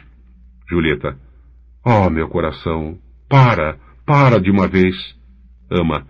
[0.69, 1.17] Julieta.
[1.86, 2.97] Oh, meu coração,
[3.28, 4.95] para, para de uma vez.
[5.71, 6.06] Ama.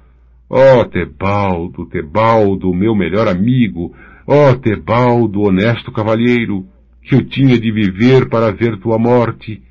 [0.50, 3.96] Oh, Tebaldo, Tebaldo, meu melhor amigo.
[4.26, 6.65] Oh, Tebaldo, honesto cavalheiro
[7.04, 9.62] que eu tinha de viver para ver tua morte.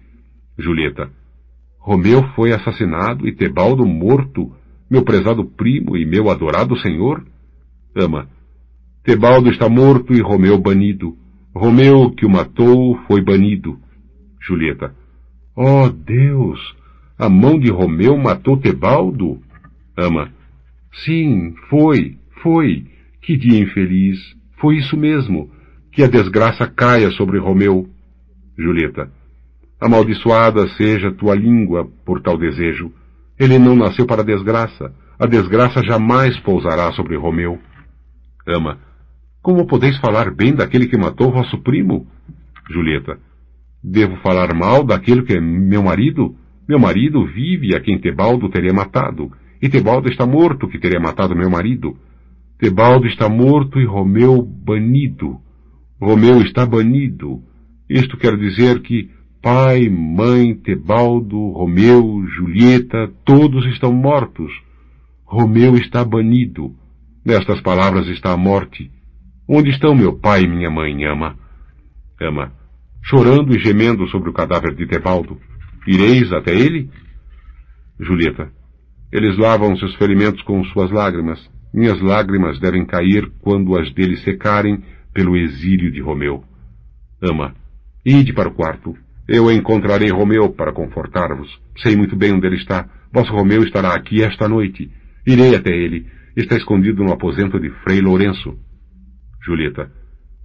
[0.58, 1.10] Julieta.
[1.78, 4.52] Romeu foi assassinado e Tebaldo morto,
[4.90, 7.24] meu prezado primo e meu adorado senhor?
[7.96, 8.28] Ama.
[9.08, 11.16] Tebaldo está morto e Romeu banido.
[11.54, 13.80] Romeu que o matou foi banido.
[14.38, 14.94] Julieta.
[15.56, 16.60] Oh Deus!
[17.18, 19.40] A mão de Romeu matou Tebaldo?
[19.96, 20.30] Ama.
[21.06, 22.84] Sim, foi, foi.
[23.22, 24.18] Que dia infeliz.
[24.60, 25.50] Foi isso mesmo
[25.90, 27.88] que a desgraça caia sobre Romeu.
[28.58, 29.10] Julieta.
[29.80, 32.92] Amaldiçoada seja tua língua por tal desejo.
[33.40, 34.92] Ele não nasceu para a desgraça.
[35.18, 37.58] A desgraça jamais pousará sobre Romeu.
[38.46, 38.86] Ama.
[39.42, 42.06] Como podeis falar bem daquele que matou vosso primo?
[42.70, 43.18] Julieta.
[43.82, 46.34] Devo falar mal daquele que é meu marido?
[46.68, 49.32] Meu marido vive a quem Tebaldo teria matado.
[49.62, 51.96] E Tebaldo está morto que teria matado meu marido.
[52.58, 55.38] Tebaldo está morto e Romeu banido.
[56.00, 57.42] Romeu está banido.
[57.88, 64.52] Isto quer dizer que pai, mãe, Tebaldo, Romeu, Julieta, todos estão mortos.
[65.24, 66.74] Romeu está banido.
[67.24, 68.90] Nestas palavras está a morte.
[69.50, 71.34] Onde estão meu pai e minha mãe, ama?
[72.20, 72.52] Ama.
[73.02, 75.40] Chorando e gemendo sobre o cadáver de Tebaldo.
[75.86, 76.90] Ireis até ele?
[77.98, 78.52] Julieta.
[79.10, 81.40] Eles lavam seus ferimentos com suas lágrimas.
[81.72, 84.84] Minhas lágrimas devem cair quando as dele secarem
[85.14, 86.44] pelo exílio de Romeu.
[87.22, 87.54] Ama,
[88.04, 88.94] ide para o quarto.
[89.26, 91.48] Eu encontrarei Romeu para confortar-vos.
[91.78, 92.86] Sei muito bem onde ele está.
[93.10, 94.90] Vosso Romeu estará aqui esta noite.
[95.26, 96.06] Irei até ele.
[96.36, 98.58] Está escondido no aposento de Frei Lourenço.
[99.42, 99.90] Julieta.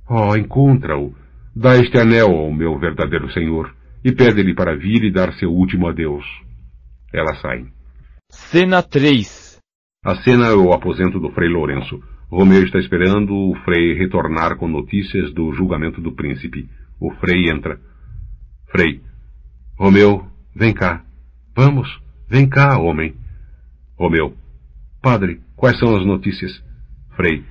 [0.10, 1.14] Oh, encontra-o.
[1.56, 5.88] Dá este anel ao meu verdadeiro senhor e pede-lhe para vir e dar seu último
[5.88, 6.26] adeus.
[7.14, 7.66] Ela sai.
[8.30, 9.60] Cena 3
[10.04, 12.02] A cena é o aposento do Frei Lourenço.
[12.30, 16.68] Romeu está esperando o Frei retornar com notícias do julgamento do príncipe.
[17.00, 17.80] O Frei entra.
[18.72, 19.02] Frei.
[19.78, 20.26] Romeu,
[20.56, 21.04] vem cá.
[21.56, 21.88] Vamos,
[22.28, 23.16] vem cá, homem.
[23.96, 24.36] Romeu.
[25.02, 26.52] Padre, quais são as notícias?
[27.16, 27.44] Frei.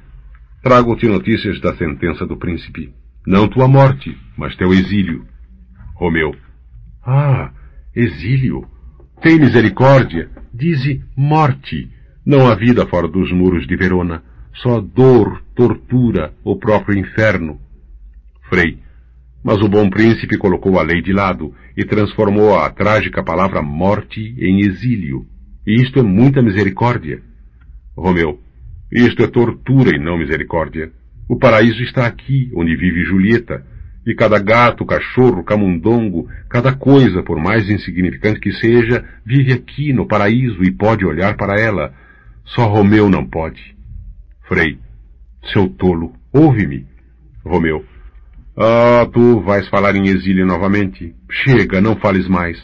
[0.63, 2.93] Trago-te notícias da sentença do príncipe.
[3.27, 5.27] Não tua morte, mas teu exílio.
[5.95, 6.35] Romeu.
[7.05, 7.51] Ah,
[7.95, 8.67] exílio.
[9.21, 10.31] Tem misericórdia.
[10.53, 11.91] Dize morte.
[12.25, 14.23] Não há vida fora dos muros de Verona
[14.55, 17.59] só dor, tortura, o próprio inferno.
[18.49, 18.79] Frei.
[19.43, 24.35] Mas o bom príncipe colocou a lei de lado e transformou a trágica palavra morte
[24.39, 25.27] em exílio.
[25.67, 27.23] E isto é muita misericórdia.
[27.97, 28.39] Romeu.
[28.93, 30.93] Isto é tortura e não misericórdia.
[31.27, 33.65] O paraíso está aqui, onde vive Julieta,
[34.07, 40.07] e cada gato, cachorro, camundongo, cada coisa, por mais insignificante que seja, vive aqui no
[40.07, 41.95] paraíso e pode olhar para ela.
[42.45, 43.75] Só Romeu não pode.
[44.47, 44.79] Frei.
[45.53, 46.87] Seu tolo, ouve-me.
[47.45, 47.85] Romeu.
[48.57, 51.15] Ah, tu vais falar em exílio novamente.
[51.31, 52.59] Chega, não fales mais.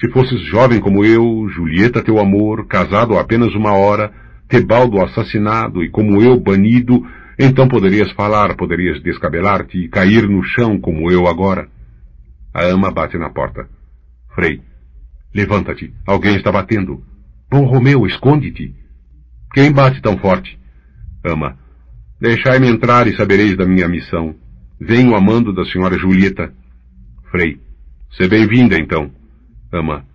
[0.00, 4.10] Se fosses jovem como eu, Julieta teu amor, casado há apenas uma hora,
[4.50, 7.06] Tebaldo assassinado e como eu banido,
[7.38, 11.68] então poderias falar, poderias descabelar-te e cair no chão como eu agora.
[12.52, 13.68] A ama bate na porta.
[14.34, 14.60] Frei.
[15.32, 15.94] Levanta-te.
[16.04, 17.00] Alguém está batendo.
[17.48, 18.74] Bom Romeu, esconde-te.
[19.54, 20.58] Quem bate tão forte?
[21.24, 21.56] Ama.
[22.20, 24.34] Deixai-me entrar e sabereis da minha missão.
[24.80, 26.52] Venho amando da senhora Julieta.
[27.30, 27.60] Frei.
[28.16, 29.12] Se bem-vinda, então.
[29.72, 30.09] Ama.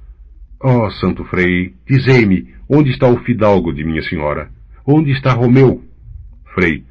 [0.59, 4.49] Oh, santo Frei, dizei-me, onde está o fidalgo de minha senhora?
[4.85, 5.83] Onde está Romeu?
[6.53, 6.83] Frei.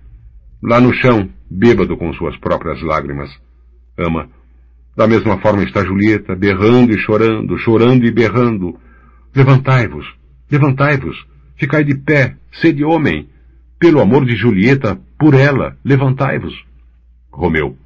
[0.63, 3.31] Lá no chão, bêbado com suas próprias lágrimas.
[3.99, 4.29] Ama.
[4.97, 8.79] Da mesma forma está Julieta, berrando e chorando, chorando e berrando.
[9.35, 10.07] Levantai-vos,
[10.51, 11.17] levantai-vos,
[11.57, 13.29] ficai de pé, sede homem.
[13.79, 16.55] Pelo amor de Julieta, por ela, levantai-vos.
[17.31, 17.77] Romeu.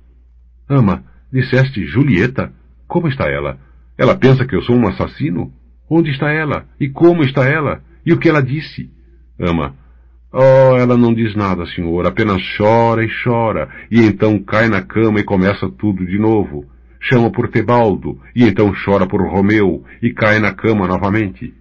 [0.69, 2.53] Ama, disseste Julieta?
[2.87, 3.59] Como está ela?
[3.97, 5.53] Ela pensa que eu sou um assassino?
[5.91, 6.67] Onde está ela?
[6.79, 7.83] E como está ela?
[8.05, 8.91] E o que ela disse?
[9.41, 9.75] Ama.
[10.33, 15.21] Oh, ela não diz nada, senhor, apenas chora e chora, e então cai na cama
[15.21, 16.67] e começa tudo de novo.
[17.01, 21.55] Chama por Tebaldo, e então chora por Romeu, e cai na cama novamente.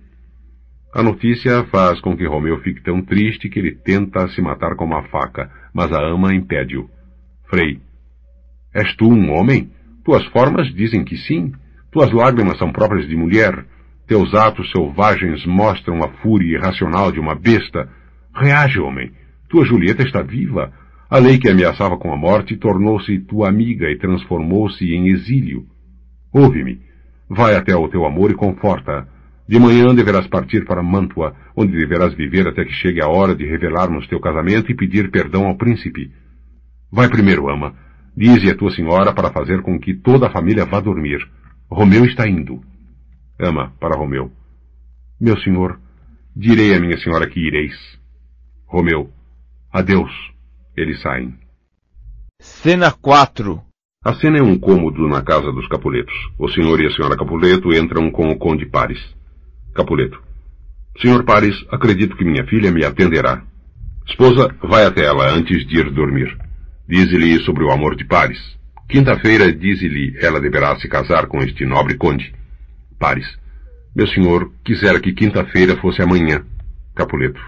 [0.94, 4.84] A notícia faz com que Romeu fique tão triste que ele tenta se matar com
[4.84, 6.90] uma faca, mas a ama impede-o.
[7.50, 7.80] Frei.
[8.74, 9.72] És tu um homem?
[10.04, 11.54] Tuas formas dizem que sim.
[11.92, 13.66] Tuas lágrimas são próprias de mulher.
[14.08, 17.90] Teus atos selvagens mostram a fúria irracional de uma besta.
[18.34, 19.12] Reage, homem.
[19.50, 20.72] Tua Julieta está viva.
[21.10, 25.66] A lei que ameaçava com a morte tornou-se tua amiga e transformou-se em exílio.
[26.32, 26.80] Ouve-me.
[27.30, 29.06] Vai até ao teu amor e conforta.
[29.46, 33.46] De manhã deverás partir para Mantua, onde deverás viver até que chegue a hora de
[33.46, 36.12] revelarmos teu casamento e pedir perdão ao príncipe.
[36.90, 37.74] Vai primeiro, ama.
[38.16, 41.20] Dize a tua senhora para fazer com que toda a família vá dormir.
[41.70, 42.62] Romeu está indo.
[43.40, 44.32] Ama para Romeu.
[45.20, 45.80] Meu senhor,
[46.36, 47.76] direi à minha senhora que ireis.
[48.66, 49.12] Romeu.
[49.72, 50.12] Adeus.
[50.76, 51.34] Eles saem.
[52.40, 53.62] Cena 4
[54.04, 56.14] A cena é um cômodo na casa dos Capuletos.
[56.38, 59.00] O senhor e a senhora Capuleto entram com o conde Pares.
[59.74, 60.22] Capuleto.
[61.00, 63.44] Senhor Pares, acredito que minha filha me atenderá.
[64.08, 66.36] Esposa, vai até ela antes de ir dormir.
[66.88, 68.40] Dize-lhe sobre o amor de Pares.
[68.90, 72.34] Quinta-feira, dize-lhe, ela deverá se casar com este nobre conde.
[73.00, 73.28] Pares.
[73.96, 76.46] Meu senhor, quisera que quinta-feira fosse amanhã.
[76.96, 77.42] Capuleto.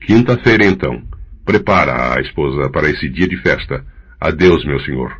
[0.00, 1.02] Quinta-feira, então.
[1.44, 3.84] Prepara a esposa para esse dia de festa.
[4.20, 5.16] Adeus, meu senhor.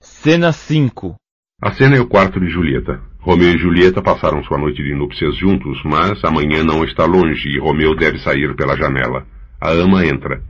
[0.00, 1.16] Cena 5
[1.62, 3.00] A cena é o quarto de Julieta.
[3.20, 7.58] Romeu e Julieta passaram sua noite de núpcias juntos, mas amanhã não está longe e
[7.58, 9.26] Romeu deve sair pela janela.
[9.60, 10.42] A ama entra.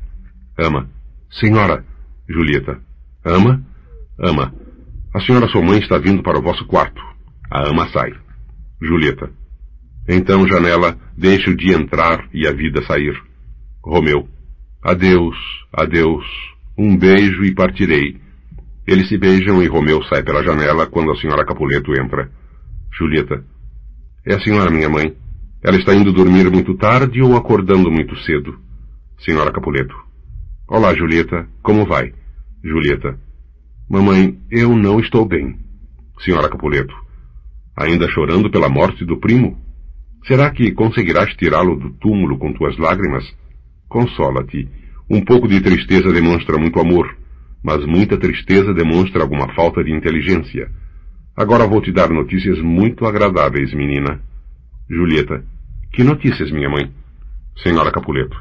[0.59, 0.89] Ama.
[1.31, 1.85] Senhora.
[2.29, 2.81] Julieta.
[3.25, 3.63] Ama?
[4.19, 4.53] Ama.
[5.15, 7.01] A senhora sua mãe está vindo para o vosso quarto.
[7.51, 8.13] A ama sai.
[8.85, 9.31] Julieta.
[10.09, 13.15] Então, janela, deixe o dia entrar e a vida sair.
[13.83, 14.29] Romeu.
[14.83, 15.37] Adeus,
[15.73, 16.25] adeus.
[16.77, 18.21] Um beijo e partirei.
[18.87, 22.31] Eles se beijam e Romeu sai pela janela quando a senhora Capuleto entra.
[22.93, 23.45] Julieta.
[24.27, 25.17] É a senhora minha mãe.
[25.63, 28.59] Ela está indo dormir muito tarde ou acordando muito cedo?
[29.19, 29.95] Senhora Capuleto.
[30.69, 31.49] Olá, Julieta.
[31.63, 32.13] Como vai?
[32.63, 33.19] Julieta.
[33.89, 35.59] Mamãe, eu não estou bem.
[36.21, 37.04] Senhora Capuleto.
[37.77, 39.59] Ainda chorando pela morte do primo?
[40.27, 43.25] Será que conseguirás tirá-lo do túmulo com tuas lágrimas?
[43.89, 44.69] Consola-te.
[45.11, 47.15] Um pouco de tristeza demonstra muito amor,
[47.63, 50.71] mas muita tristeza demonstra alguma falta de inteligência.
[51.37, 54.21] Agora vou te dar notícias muito agradáveis, menina.
[54.89, 55.45] Julieta.
[55.93, 56.91] Que notícias, minha mãe?
[57.57, 58.37] Senhora Capuleto.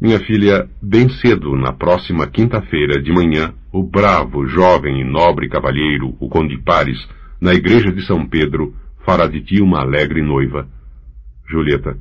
[0.00, 6.14] Minha filha, bem cedo, na próxima quinta-feira de manhã, o bravo, jovem e nobre cavalheiro,
[6.20, 6.98] o Conde Pares,
[7.40, 10.68] na igreja de São Pedro, fará de ti uma alegre noiva.
[11.48, 11.96] Julieta.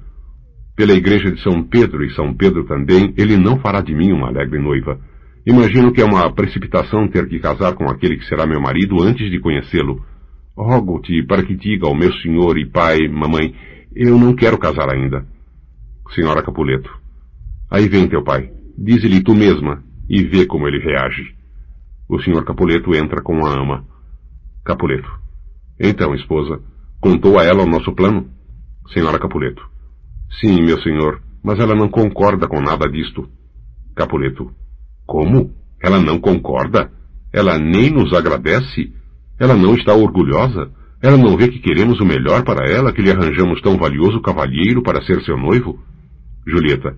[0.76, 4.28] Pela igreja de São Pedro e São Pedro também, ele não fará de mim uma
[4.28, 5.00] alegre noiva.
[5.46, 9.30] Imagino que é uma precipitação ter que casar com aquele que será meu marido antes
[9.30, 10.04] de conhecê-lo.
[10.56, 13.54] Rogo-te para que diga ao meu senhor e pai, mamãe,
[13.96, 15.26] eu não quero casar ainda.
[16.15, 16.89] Senhora Capuleto.
[17.69, 18.52] Aí vem teu pai.
[18.78, 21.36] Dize-lhe tu mesma e vê como ele reage.
[22.08, 23.86] O senhor Capuleto entra com a ama.
[24.63, 25.23] Capuleto.
[25.80, 26.62] Então, esposa,
[27.00, 28.30] contou a ela o nosso plano?
[28.94, 29.64] Senhora Capuleto.
[30.40, 33.30] Sim, meu senhor, mas ela não concorda com nada disto.
[33.96, 34.52] Capuleto.
[35.06, 35.52] Como?
[35.82, 36.92] Ela não concorda?
[37.32, 38.94] Ela nem nos agradece?
[39.40, 40.72] Ela não está orgulhosa?
[41.02, 44.82] Ela não vê que queremos o melhor para ela, que lhe arranjamos tão valioso cavalheiro
[44.82, 45.78] para ser seu noivo?
[46.48, 46.96] Julieta.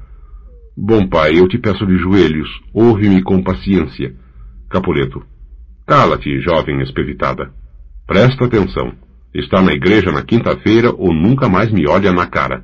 [0.77, 4.13] Bom pai, eu te peço de joelhos, ouve-me com paciência.
[4.69, 5.25] Capuleto.
[5.87, 7.51] Cala-te, jovem espevitada.
[8.07, 8.93] Presta atenção.
[9.33, 12.63] Está na igreja na quinta-feira ou nunca mais me olha na cara.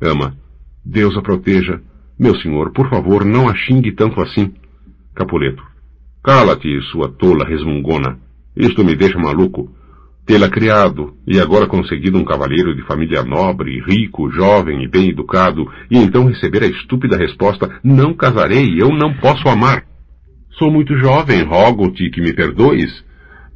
[0.00, 0.36] Ama.
[0.84, 1.80] Deus a proteja.
[2.18, 4.54] Meu senhor, por favor, não a xingue tanto assim.
[5.14, 5.62] Capuleto.
[6.22, 8.18] Cala-te, sua tola resmungona.
[8.56, 9.68] Isto me deixa maluco.
[10.24, 15.68] tê-la criado, e agora conseguido um cavalheiro de família nobre, rico, jovem e bem educado,
[15.90, 19.84] e então receber a estúpida resposta, não casarei, eu não posso amar.
[20.52, 23.04] Sou muito jovem, rogo-te que me perdoes.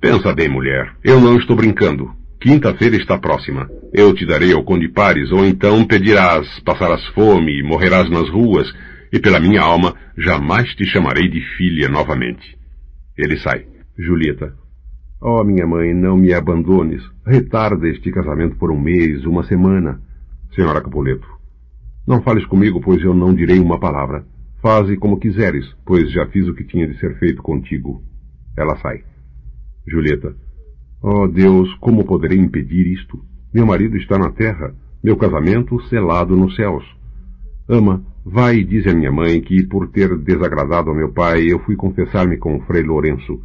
[0.06, 2.12] Pensa bem, mulher, eu não estou brincando.
[2.40, 3.68] Quinta-feira está próxima.
[3.92, 8.72] Eu te darei ao Conde Pares, ou então pedirás, passarás fome, morrerás nas ruas,
[9.12, 12.56] e pela minha alma jamais te chamarei de filha novamente.
[13.18, 13.66] Ele sai.
[13.98, 14.54] Julieta.
[15.20, 17.02] Oh, minha mãe, não me abandones.
[17.26, 20.00] Retarda este casamento por um mês, uma semana.
[20.54, 21.26] Senhora Capuleto.
[22.06, 24.24] Não fales comigo, pois eu não direi uma palavra.
[24.62, 28.04] Faze como quiseres, pois já fiz o que tinha de ser feito contigo.
[28.56, 29.02] Ela sai.
[29.86, 30.34] Julieta.
[31.02, 33.22] Oh Deus, como poderei impedir isto?
[33.52, 36.84] Meu marido está na terra, meu casamento selado nos céus.
[37.68, 41.58] Ama, vai e diz à minha mãe que, por ter desagradado ao meu pai, eu
[41.60, 43.42] fui confessar-me com o Frei Lourenço.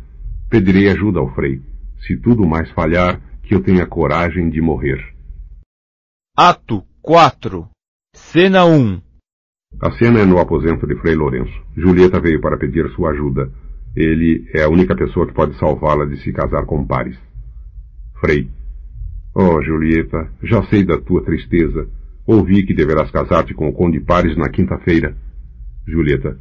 [0.49, 1.61] Pedirei ajuda ao Frei.
[2.05, 5.01] Se tudo mais falhar, que eu tenha coragem de morrer.
[6.37, 7.67] Ato 4
[8.15, 9.01] Cena 1
[9.81, 11.53] A cena é no aposento de Frei Lourenço.
[11.75, 13.51] Julieta veio para pedir sua ajuda.
[13.95, 17.17] Ele é a única pessoa que pode salvá-la de se casar com Paris.
[18.19, 18.49] Frei.
[19.33, 21.87] Oh, Julieta, já sei da tua tristeza.
[22.25, 25.15] Ouvi que deverás casar-te com o Conde Pares na quinta-feira.
[25.87, 26.37] Julieta.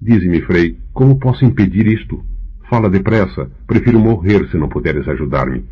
[0.00, 2.22] Dize-me, Frei, como posso impedir isto?
[2.68, 3.50] Fala depressa.
[3.66, 5.64] Prefiro morrer se não puderes ajudar-me.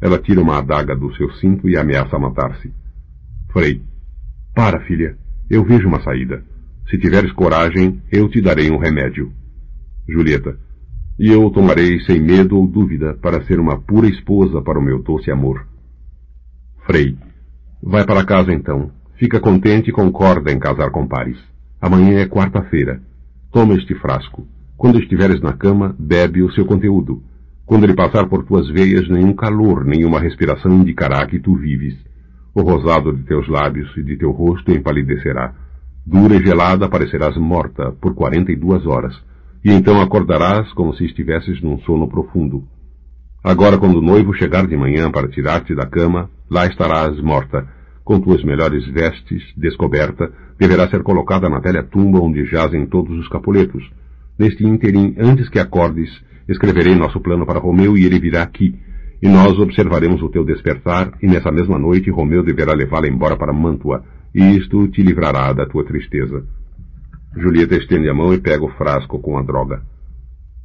[0.00, 2.72] Ela tira uma adaga do seu cinto e ameaça matar-se.
[3.52, 3.80] Frei.
[4.54, 5.16] Para, filha.
[5.48, 6.42] Eu vejo uma saída.
[6.90, 9.32] Se tiveres coragem, eu te darei um remédio.
[10.08, 10.56] Julieta.
[11.18, 14.82] E eu o tomarei sem medo ou dúvida para ser uma pura esposa para o
[14.82, 15.66] meu doce amor.
[16.84, 17.16] Frei.
[17.82, 18.90] Vai para casa então.
[19.16, 21.38] Fica contente e concorda em casar com Paris.
[21.80, 23.00] Amanhã é quarta-feira.
[23.52, 24.46] Toma este frasco.
[24.76, 27.22] Quando estiveres na cama, bebe o seu conteúdo.
[27.64, 31.94] Quando ele passar por tuas veias, nenhum calor, nenhuma respiração indicará que tu vives.
[32.52, 35.54] O rosado de teus lábios e de teu rosto empalidecerá.
[36.04, 39.14] Dura e gelada parecerás morta por quarenta e duas horas
[39.64, 42.64] e então acordarás como se estivesses num sono profundo.
[43.44, 47.66] Agora, quando o noivo chegar de manhã para tirar-te da cama, lá estarás morta,
[48.04, 53.28] com tuas melhores vestes, descoberta, deverá ser colocada na velha tumba onde jazem todos os
[53.28, 53.82] capuletos.
[54.38, 56.10] Neste ínterim, antes que acordes,
[56.48, 58.74] escreverei nosso plano para Romeu e ele virá aqui,
[59.20, 63.52] e nós observaremos o teu despertar, e nessa mesma noite Romeu deverá levá-la embora para
[63.52, 66.44] Mantua, e isto te livrará da tua tristeza.
[67.34, 69.82] Julieta estende a mão e pega o frasco com a droga.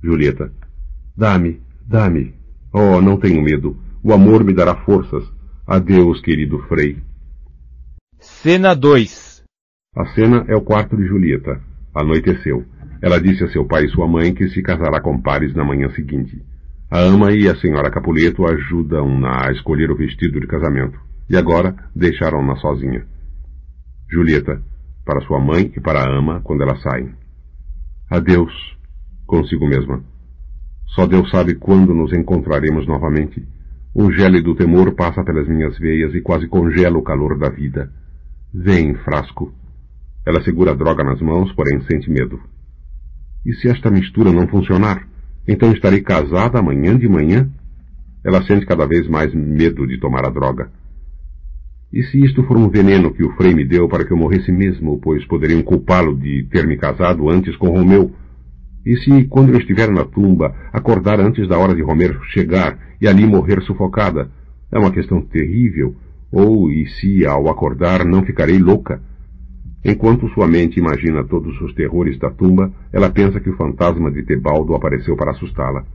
[0.04, 0.52] Julieta.
[1.16, 2.34] Dá-me, dá-me.
[2.74, 3.78] Oh, não tenho medo.
[4.04, 5.24] O amor me dará forças.
[5.66, 6.98] Adeus, querido Frei.
[8.20, 9.44] Cena 2
[9.96, 11.62] A cena é o quarto de Julieta.
[11.96, 12.66] Anoiteceu.
[13.02, 15.90] Ela disse a seu pai e sua mãe que se casará com Pares na manhã
[15.92, 16.42] seguinte.
[16.90, 21.00] A ama e a senhora Capuleto ajudam-na a escolher o vestido de casamento.
[21.30, 23.06] E agora deixaram-na sozinha.
[24.10, 24.62] Julieta
[25.08, 27.16] para sua mãe e para a ama quando elas saem.
[28.12, 28.54] Adeus,
[29.26, 30.04] consigo mesma.
[30.88, 33.48] Só Deus sabe quando nos encontraremos novamente.
[33.96, 37.92] Um gélido temor passa pelas minhas veias e quase congela o calor da vida.
[38.54, 39.54] Vem, frasco.
[40.26, 42.40] Ela segura a droga nas mãos, porém sente medo.
[43.46, 45.08] E se esta mistura não funcionar?
[45.48, 47.50] Então estarei casada amanhã de manhã?
[48.26, 50.70] Ela sente cada vez mais medo de tomar a droga.
[51.92, 54.52] E se isto for um veneno que o Frei me deu para que eu morresse
[54.52, 58.12] mesmo, pois poderiam culpá-lo de ter me casado antes com Romeu?
[58.86, 63.08] E se, quando eu estiver na tumba, acordar antes da hora de Romeu chegar e
[63.08, 64.30] ali morrer sufocada?
[64.72, 65.96] É uma questão terrível.
[66.32, 69.02] Ou, e se, ao acordar, não ficarei louca?
[69.84, 74.24] Enquanto sua mente imagina todos os terrores da tumba, ela pensa que o fantasma de
[74.24, 75.86] Tebaldo apareceu para assustá-la.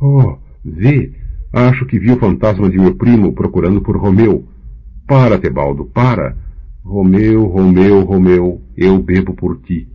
[0.00, 1.12] Oh, vê!
[1.52, 4.44] Acho que vi o fantasma de meu primo procurando por Romeu.
[5.06, 6.36] Para, Tebaldo, para!
[6.84, 9.88] Romeu, Romeu, Romeu, eu bebo por ti.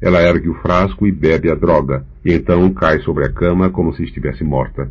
[0.00, 3.94] Ela ergue o frasco e bebe a droga, e então cai sobre a cama como
[3.94, 4.90] se estivesse morta.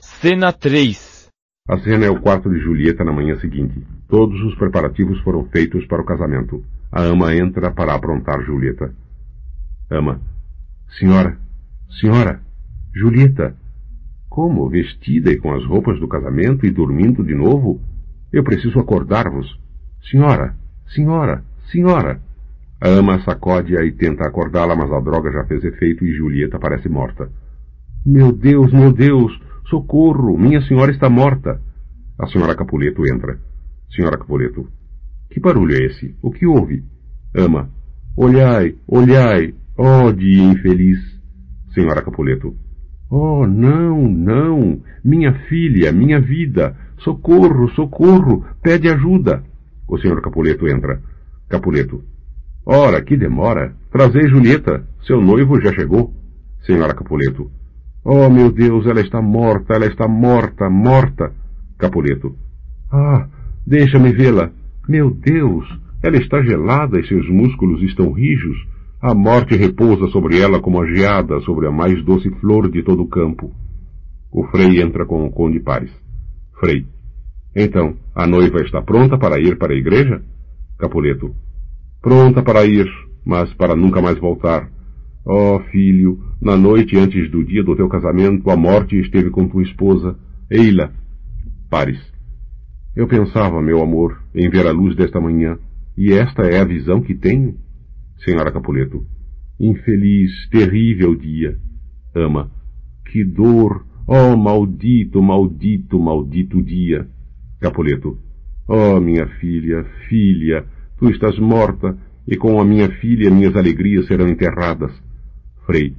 [0.00, 1.28] Cena 3
[1.68, 3.84] A cena é o quarto de Julieta na manhã seguinte.
[4.08, 6.64] Todos os preparativos foram feitos para o casamento.
[6.92, 8.94] A ama entra para aprontar Julieta.
[9.90, 10.20] Ama.
[10.98, 11.36] Senhora,
[12.00, 12.40] senhora,
[12.94, 13.56] Julieta.
[14.28, 14.68] Como?
[14.68, 17.80] Vestida e com as roupas do casamento e dormindo de novo?
[18.36, 19.46] Eu preciso acordar-vos.
[20.10, 20.54] Senhora,
[20.94, 22.20] senhora, senhora.
[22.78, 26.86] A ama sacode-a e tenta acordá-la, mas a droga já fez efeito e Julieta parece
[26.86, 27.30] morta.
[28.04, 29.32] Meu Deus, meu Deus!
[29.70, 30.36] Socorro!
[30.36, 31.62] Minha senhora está morta!
[32.18, 33.40] A senhora Capuleto entra.
[33.90, 34.68] Senhora Capuleto.
[35.30, 36.14] Que barulho é esse?
[36.20, 36.84] O que houve?
[37.34, 37.70] Ama.
[38.14, 39.54] Olhai, olhai!
[39.78, 40.98] Oh, dia infeliz!
[41.72, 42.54] Senhora Capuleto.
[43.10, 44.80] Oh, não, não!
[45.04, 46.76] Minha filha, minha vida!
[46.98, 48.44] Socorro, socorro!
[48.62, 49.44] Pede ajuda!
[49.88, 51.00] O senhor Capuleto entra.
[51.48, 52.02] Capuleto.
[52.64, 53.74] Ora, que demora!
[53.92, 54.84] Trazei Julieta.
[55.06, 56.12] Seu noivo já chegou.
[56.62, 57.50] Senhora Capuleto.
[58.04, 61.32] Oh, meu Deus, ela está morta, ela está morta, morta.
[61.78, 62.36] Capuleto.
[62.90, 63.28] Ah,
[63.64, 64.50] deixa-me vê-la.
[64.88, 65.66] Meu Deus,
[66.02, 68.56] ela está gelada e seus músculos estão rijos.
[69.00, 73.02] A morte repousa sobre ela como a geada sobre a mais doce flor de todo
[73.02, 73.52] o campo.
[74.32, 75.90] O Frei entra com o Conde Pares.
[76.58, 76.86] Frei.
[77.54, 80.22] Então, a noiva está pronta para ir para a igreja?
[80.78, 81.34] Capuleto.
[82.00, 82.86] Pronta para ir,
[83.24, 84.70] mas para nunca mais voltar.
[85.26, 89.48] Ó oh, filho, na noite antes do dia do teu casamento, a morte esteve com
[89.48, 90.16] tua esposa,
[90.50, 90.92] Eila.
[91.68, 92.00] Pares.
[92.94, 95.58] Eu pensava, meu amor, em ver a luz desta manhã,
[95.98, 97.56] e esta é a visão que tenho?
[98.18, 99.04] Senhora Capuleto.
[99.58, 101.56] Infeliz, terrível dia.
[102.14, 102.50] Ama.
[103.10, 103.86] Que dor.
[104.06, 107.08] Oh, maldito, maldito, maldito dia.
[107.60, 108.18] Capuleto.
[108.68, 110.64] Oh, minha filha, filha,
[110.98, 111.96] tu estás morta,
[112.26, 114.92] e com a minha filha minhas alegrias serão enterradas.
[115.64, 115.94] Frei.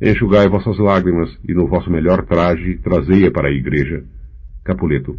[0.00, 4.04] Enxugai vossas lágrimas, e no vosso melhor traje trazei-a para a igreja.
[4.64, 5.18] Capuleto.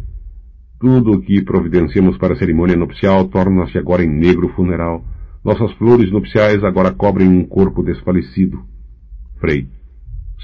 [0.80, 5.04] Tudo o que providenciamos para a cerimônia nupcial torna-se agora em negro funeral.
[5.48, 8.62] Nossas flores nupciais agora cobrem um corpo desfalecido.
[9.40, 9.66] Frei.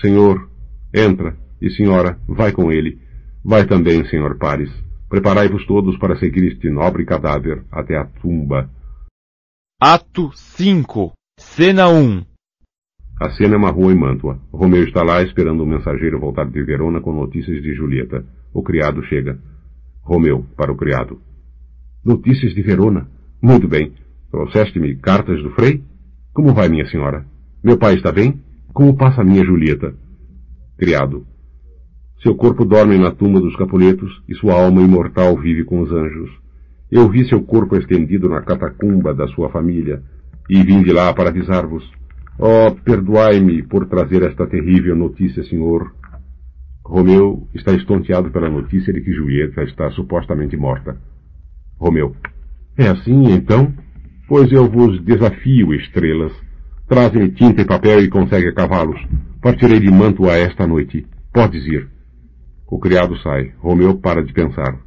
[0.01, 0.49] Senhor,
[0.95, 2.99] entra, e senhora, vai com ele.
[3.45, 4.71] Vai também, senhor Pares.
[5.11, 8.71] Preparai-vos todos para seguir este nobre cadáver até a tumba.
[9.79, 12.25] Ato 5 Cena 1
[13.21, 14.41] A cena é uma rua em Mantua.
[14.51, 18.25] Romeu está lá esperando o um mensageiro voltar de Verona com notícias de Julieta.
[18.55, 19.39] O criado chega.
[20.01, 21.21] Romeu, para o criado.
[22.03, 23.07] Notícias de Verona?
[23.43, 23.93] Muito bem.
[24.35, 25.81] Trouxeste-me cartas do Frei?
[26.33, 27.25] Como vai, minha senhora?
[27.63, 28.43] Meu pai está bem?
[28.73, 29.95] Como passa a minha Julieta?
[30.77, 31.25] Criado.
[32.21, 36.33] Seu corpo dorme na tumba dos Capuletos e sua alma imortal vive com os anjos.
[36.91, 40.03] Eu vi seu corpo estendido na catacumba da sua família
[40.51, 41.89] e vim de lá para avisar-vos.
[42.37, 45.95] Oh, perdoai-me por trazer esta terrível notícia, senhor.
[46.85, 50.97] Romeu está estonteado pela notícia de que Julieta está supostamente morta.
[51.79, 52.17] Romeu.
[52.77, 53.73] É assim, então?
[54.27, 56.33] Pois eu vos desafio, estrelas.
[56.89, 59.01] Trazem tinta e papel e consegue cavalos.
[59.43, 61.07] Partirei de Mantua esta noite.
[61.33, 61.89] Podes ir.
[62.67, 63.53] O criado sai.
[63.59, 64.79] Romeu para de pensar.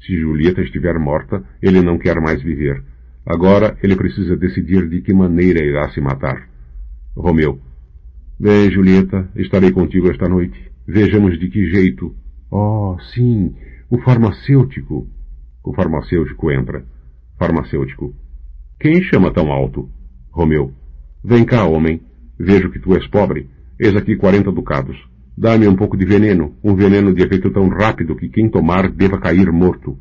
[0.00, 2.82] Se Julieta estiver morta, ele não quer mais viver.
[3.26, 6.48] Agora ele precisa decidir de que maneira irá se matar.
[7.14, 7.60] Romeu.
[8.40, 10.70] Bem, Julieta, estarei contigo esta noite.
[10.86, 12.14] Vejamos de que jeito.
[12.50, 13.54] Oh, sim,
[13.90, 15.06] o farmacêutico.
[15.62, 16.84] O farmacêutico entra.
[17.38, 18.14] Farmacêutico.
[18.78, 19.88] Quem chama tão alto?
[20.30, 20.70] Romeu.
[21.24, 22.02] Vem cá, homem.
[22.38, 23.48] Vejo que tu és pobre.
[23.80, 24.96] Eis aqui quarenta ducados.
[25.36, 29.18] Dá-me um pouco de veneno, um veneno de efeito tão rápido que quem tomar deva
[29.18, 29.98] cair morto.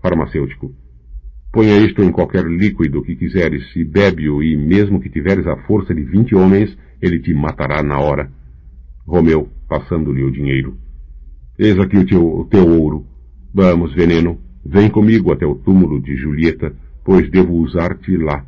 [0.00, 0.74] Farmacêutico.
[1.52, 5.94] Ponha isto em qualquer líquido que quiseres e bebe-o, e mesmo que tiveres a força
[5.94, 8.30] de vinte homens, ele te matará na hora.
[9.06, 10.78] Romeu, passando-lhe o dinheiro.
[11.58, 13.06] Eis aqui o teu, o teu ouro.
[13.52, 16.74] Vamos, veneno, vem comigo até o túmulo de Julieta
[17.08, 18.44] pois devo usar-te lá.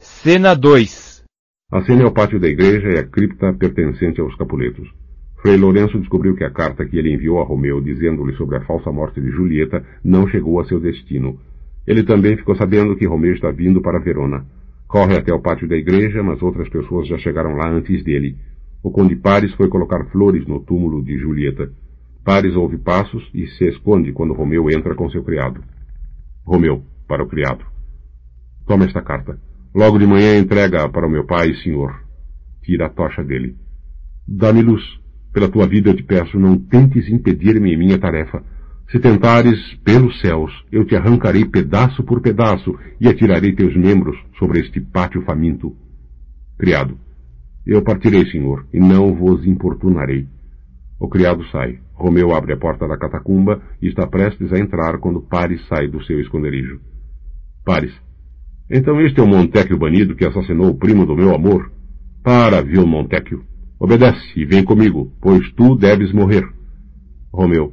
[0.00, 1.22] Cena 2
[1.70, 4.92] A cena é o pátio da igreja e a cripta pertencente aos Capuletos.
[5.40, 8.90] Frei Lourenço descobriu que a carta que ele enviou a Romeu dizendo-lhe sobre a falsa
[8.90, 11.38] morte de Julieta não chegou a seu destino.
[11.86, 14.44] Ele também ficou sabendo que Romeu está vindo para Verona.
[14.88, 18.36] Corre até o pátio da igreja, mas outras pessoas já chegaram lá antes dele.
[18.82, 21.70] O conde Pares foi colocar flores no túmulo de Julieta.
[22.24, 25.62] Pares ouve passos e se esconde quando Romeu entra com seu criado.
[26.44, 27.75] Romeu, para o criado.
[28.66, 29.38] Toma esta carta.
[29.74, 31.94] Logo de manhã entrega para o meu pai senhor.
[32.62, 33.56] Tira a tocha dele.
[34.26, 34.82] Dá-me luz.
[35.32, 38.42] Pela tua vida eu te peço, não tentes impedir-me em minha tarefa.
[38.90, 44.60] Se tentares, pelos céus, eu te arrancarei pedaço por pedaço e atirarei teus membros sobre
[44.60, 45.76] este pátio faminto.
[46.58, 46.98] Criado.
[47.66, 50.26] Eu partirei, senhor, e não vos importunarei.
[50.98, 51.80] O criado sai.
[51.92, 56.02] Romeu abre a porta da catacumba e está prestes a entrar quando Paris sai do
[56.04, 56.80] seu esconderijo.
[57.64, 58.05] Paris.
[58.68, 61.70] Então este é o Montecchio banido que assassinou o primo do meu amor?
[62.22, 63.44] Para, vil Montecchio.
[63.78, 66.44] Obedece e vem comigo, pois tu deves morrer.
[67.32, 67.72] Romeu.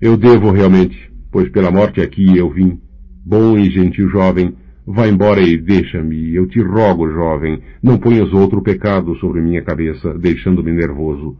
[0.00, 0.96] Eu devo realmente,
[1.32, 2.78] pois pela morte aqui eu vim.
[3.24, 4.54] Bom e gentil jovem,
[4.86, 10.12] vá embora e deixa-me, eu te rogo, jovem, não ponhas outro pecado sobre minha cabeça,
[10.18, 11.38] deixando-me nervoso.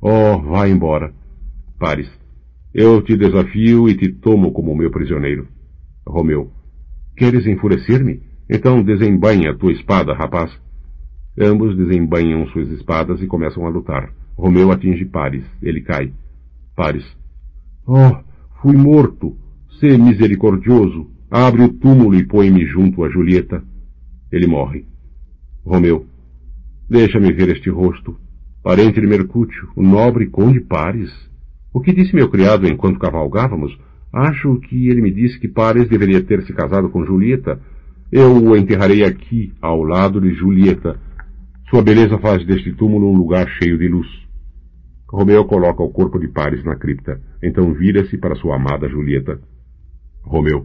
[0.00, 1.12] Oh, vá embora.
[1.80, 2.08] Pares.
[2.72, 5.48] Eu te desafio e te tomo como meu prisioneiro.
[6.06, 6.52] Romeu.
[7.16, 8.22] Queres enfurecer-me?
[8.48, 10.50] Então desembainha tua espada, rapaz.
[11.38, 14.12] Ambos desembainham suas espadas e começam a lutar.
[14.36, 15.44] Romeu atinge Pares.
[15.62, 16.12] Ele cai.
[16.76, 17.04] Pares.
[17.86, 18.16] Oh,
[18.60, 19.36] fui morto.
[19.80, 21.10] Sê misericordioso.
[21.30, 23.62] Abre o túmulo e põe-me junto a Julieta.
[24.30, 24.86] Ele morre.
[25.64, 26.06] Romeu.
[26.88, 28.16] Deixa-me ver este rosto.
[28.62, 31.12] Parente de Mercúcio, o nobre conde Pares.
[31.72, 33.76] O que disse meu criado enquanto cavalgávamos?
[34.14, 37.60] Acho que ele me disse que Pares deveria ter se casado com Julieta.
[38.12, 41.00] Eu o enterrarei aqui, ao lado de Julieta.
[41.68, 44.06] Sua beleza faz deste túmulo um lugar cheio de luz.
[45.10, 47.20] Romeu coloca o corpo de Paris na cripta.
[47.42, 49.40] Então vira-se para sua amada Julieta.
[50.22, 50.64] Romeu.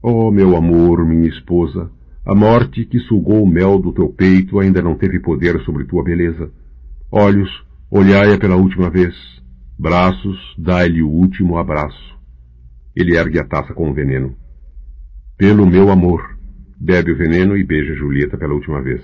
[0.00, 1.90] Oh, meu amor, minha esposa,
[2.24, 6.04] a morte que sugou o mel do teu peito ainda não teve poder sobre tua
[6.04, 6.52] beleza.
[7.10, 7.50] Olhos,
[7.90, 9.12] olhai-a pela última vez.
[9.76, 12.19] Braços, dai-lhe o último abraço.
[12.94, 14.34] Ele ergue a taça com o veneno.
[15.36, 16.36] Pelo meu amor,
[16.78, 19.02] bebe o veneno e beija Julieta pela última vez.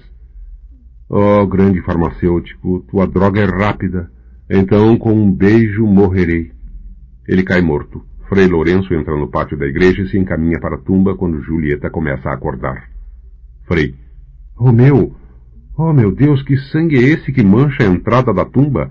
[1.08, 4.10] Oh, grande farmacêutico, tua droga é rápida.
[4.50, 6.52] Então, com um beijo, morrerei.
[7.28, 8.04] Ele cai morto.
[8.28, 11.88] Frei Lourenço entra no pátio da igreja e se encaminha para a tumba quando Julieta
[11.88, 12.90] começa a acordar.
[13.66, 13.94] Frei.
[14.54, 15.14] Romeu!
[15.78, 18.90] Oh, meu Deus, que sangue é esse que mancha a entrada da tumba?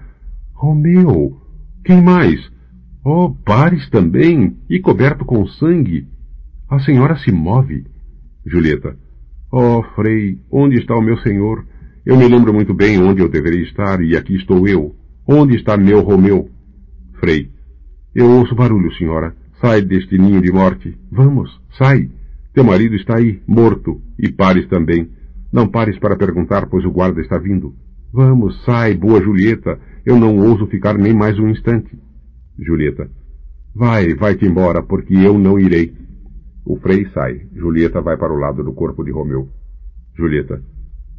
[0.53, 1.41] Romeu!
[1.83, 2.39] Quem mais?
[3.07, 6.07] Oh, Pares também, e coberto com sangue.
[6.67, 7.85] A senhora se move.
[8.43, 8.97] Julieta.
[9.51, 11.63] Oh, Frei, onde está o meu senhor?
[12.03, 14.95] Eu me lembro muito bem onde eu deveria estar, e aqui estou eu.
[15.27, 16.49] Onde está meu Romeu?
[17.19, 17.51] Frei.
[18.15, 19.35] Eu ouço barulho, senhora.
[19.61, 20.97] Sai deste ninho de morte.
[21.11, 22.09] Vamos, sai.
[22.55, 25.11] Teu marido está aí, morto, e pares também.
[25.53, 27.75] Não pares para perguntar, pois o guarda está vindo.
[28.11, 29.79] Vamos, sai, boa Julieta.
[30.03, 31.95] Eu não ouso ficar nem mais um instante.
[32.57, 33.09] Julieta.
[33.73, 35.93] Vai, vai-te embora, porque eu não irei.
[36.65, 37.47] O frei sai.
[37.53, 39.49] Julieta vai para o lado do corpo de Romeu.
[40.15, 40.61] Julieta.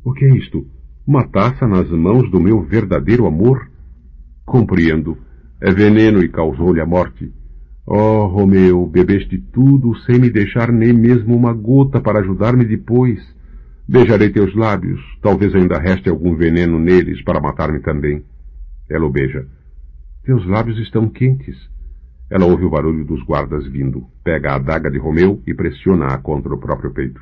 [0.04, 0.66] O que é isto?
[1.06, 3.70] Uma taça nas mãos do meu verdadeiro amor?
[4.44, 5.16] Compreendo.
[5.60, 7.32] É veneno e causou-lhe a morte.
[7.86, 13.20] Oh, Romeu, bebeste tudo sem me deixar nem mesmo uma gota para ajudar-me depois.
[13.88, 15.00] Beijarei teus lábios.
[15.22, 18.24] Talvez ainda reste algum veneno neles para matar-me também.
[18.90, 19.46] Ela o beija.
[20.26, 21.56] Teus lábios estão quentes.
[22.28, 24.08] Ela ouve o barulho dos guardas vindo.
[24.24, 27.20] Pega a adaga de Romeu e pressiona-a contra o próprio peito.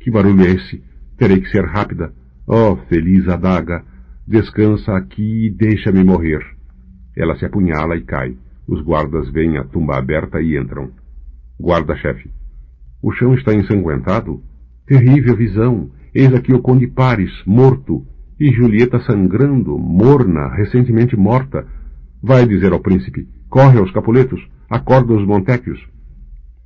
[0.00, 0.84] Que barulho é esse?
[1.16, 2.12] Terei que ser rápida.
[2.46, 3.82] Oh, feliz adaga!
[4.28, 6.44] Descansa aqui e deixa-me morrer.
[7.16, 8.36] Ela se apunhala e cai.
[8.68, 10.90] Os guardas veem a tumba aberta e entram.
[11.58, 12.30] Guarda-chefe.
[13.02, 14.42] O chão está ensanguentado?
[14.86, 15.90] Terrível visão.
[16.14, 18.06] Eis aqui o conde Pares, morto,
[18.38, 21.66] e Julieta sangrando, morna, recentemente morta.
[22.26, 23.28] Vai dizer ao príncipe.
[23.50, 24.40] Corre aos capuletos.
[24.70, 25.78] Acorda os Montecchios.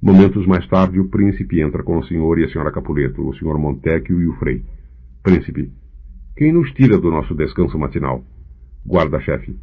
[0.00, 3.58] Momentos mais tarde, o príncipe entra com o senhor e a senhora Capuleto, o senhor
[3.58, 4.62] Montecchio e o frei.
[5.20, 5.72] Príncipe.
[6.36, 8.22] Quem nos tira do nosso descanso matinal?
[8.86, 9.58] Guarda-chefe.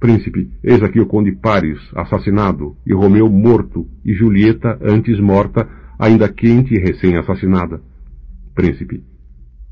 [0.00, 5.68] Príncipe, eis aqui o conde Paris, assassinado, e Romeu morto, e Julieta, antes morta,
[6.00, 7.80] ainda quente e recém-assassinada.
[8.56, 9.04] Príncipe.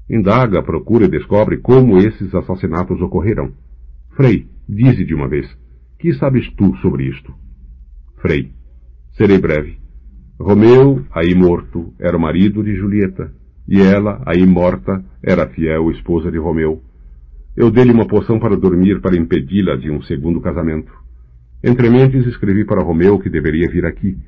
[0.09, 3.51] Indaga, procura e descobre como esses assassinatos ocorreram.
[4.14, 5.47] Frei, dize de uma vez,
[5.99, 7.35] que sabes tu sobre isto?
[8.21, 8.53] Frei.
[9.17, 9.79] Serei breve.
[10.39, 13.33] Romeu, aí morto, era o marido de Julieta,
[13.67, 16.83] e ela, aí morta, era a fiel esposa de Romeu.
[17.57, 20.93] Eu dei-lhe uma poção para dormir para impedi-la de um segundo casamento.
[21.64, 24.19] Entre mentes escrevi para Romeu que deveria vir aqui,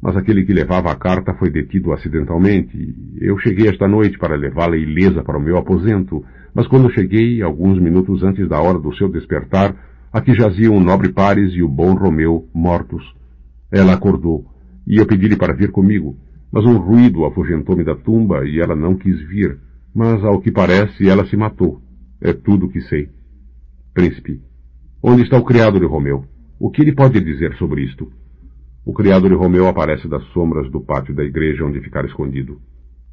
[0.00, 2.94] mas aquele que levava a carta foi detido acidentalmente.
[3.20, 6.24] Eu cheguei esta noite para levá-la ilesa para o meu aposento,
[6.54, 9.74] mas quando cheguei, alguns minutos antes da hora do seu despertar,
[10.12, 13.02] aqui jaziam o nobre Pares e o bom Romeu mortos.
[13.70, 14.46] Ela acordou,
[14.86, 16.16] e eu pedi-lhe para vir comigo.
[16.50, 19.58] Mas um ruído afugentou-me da tumba e ela não quis vir.
[19.94, 21.82] Mas, ao que parece, ela se matou.
[22.20, 23.08] É tudo o que sei.
[23.92, 24.40] Príncipe,
[25.02, 26.24] onde está o criado de Romeu?
[26.58, 28.10] O que ele pode dizer sobre isto?
[28.88, 32.58] O criado de Romeu aparece das sombras do pátio da igreja onde ficar escondido.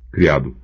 [0.09, 0.55] Criado.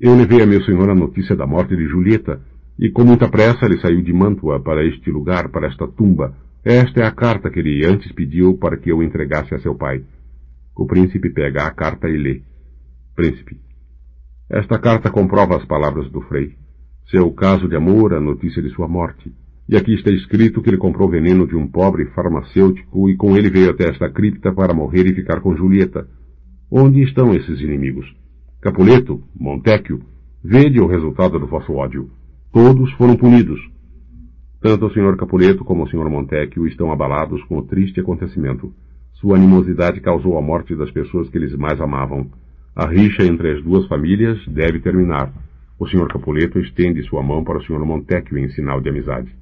[0.00, 2.40] Eu levei a meu senhor a notícia da morte de Julieta,
[2.78, 6.34] e com muita pressa ele saiu de Mantua para este lugar, para esta tumba.
[6.64, 10.02] Esta é a carta que ele antes pediu para que eu entregasse a seu pai.
[10.74, 12.40] O príncipe pega a carta e lê.
[13.14, 13.60] Príncipe.
[14.48, 16.56] Esta carta comprova as palavras do frei.
[17.10, 19.30] Seu caso de amor, a notícia de sua morte.
[19.68, 23.48] E aqui está escrito que ele comprou veneno de um pobre farmacêutico e com ele
[23.48, 26.08] veio até esta cripta para morrer e ficar com Julieta.
[26.70, 28.06] Onde estão esses inimigos?
[28.60, 30.00] Capuleto, Montecchio,
[30.42, 32.10] vede o resultado do vosso ódio.
[32.52, 33.60] Todos foram punidos.
[34.60, 35.16] Tanto o Sr.
[35.16, 36.08] Capuleto como o Sr.
[36.08, 38.72] Montecchio estão abalados com o triste acontecimento.
[39.14, 42.30] Sua animosidade causou a morte das pessoas que eles mais amavam.
[42.74, 45.32] A rixa entre as duas famílias deve terminar.
[45.78, 46.08] O Sr.
[46.08, 47.84] Capuleto estende sua mão para o Sr.
[47.84, 49.41] Montecchio em sinal de amizade.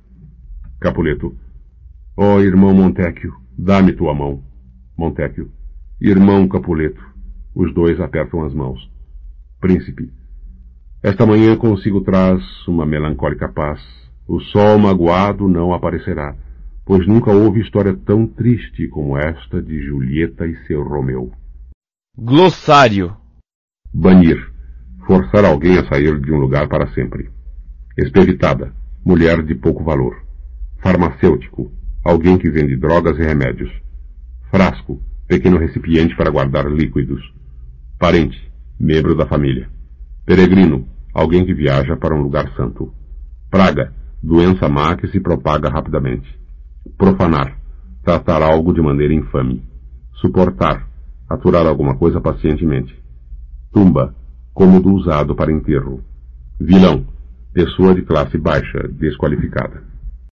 [0.80, 1.36] Capuleto.
[2.16, 4.42] Ó oh, irmão Montecchio, dá-me tua mão.
[4.96, 5.50] Montecchio.
[6.00, 7.02] Irmão Capuleto.
[7.54, 8.90] Os dois apertam as mãos.
[9.60, 10.10] Príncipe.
[11.02, 13.80] Esta manhã consigo traz uma melancólica paz.
[14.26, 16.34] O sol magoado não aparecerá,
[16.86, 21.30] pois nunca houve história tão triste como esta de Julieta e seu Romeu.
[22.16, 23.14] Glossário.
[23.92, 24.50] Banir.
[25.06, 27.28] Forçar alguém a sair de um lugar para sempre.
[27.98, 28.72] Espevitada.
[29.04, 30.29] Mulher de pouco valor.
[30.82, 31.70] Farmacêutico.
[32.04, 33.70] Alguém que vende drogas e remédios.
[34.50, 35.00] Frasco.
[35.26, 37.22] Pequeno recipiente para guardar líquidos.
[37.98, 38.38] Parente.
[38.78, 39.68] Membro da família.
[40.24, 40.88] Peregrino.
[41.14, 42.92] Alguém que viaja para um lugar santo.
[43.50, 43.92] Praga.
[44.22, 46.28] Doença má que se propaga rapidamente.
[46.96, 47.58] Profanar.
[48.02, 49.62] Tratar algo de maneira infame.
[50.14, 50.90] Suportar
[51.30, 52.92] aturar alguma coisa pacientemente.
[53.72, 54.12] Tumba,
[54.52, 56.02] cômodo usado para enterro.
[56.58, 57.06] Vilão,
[57.52, 59.84] pessoa de classe baixa, desqualificada.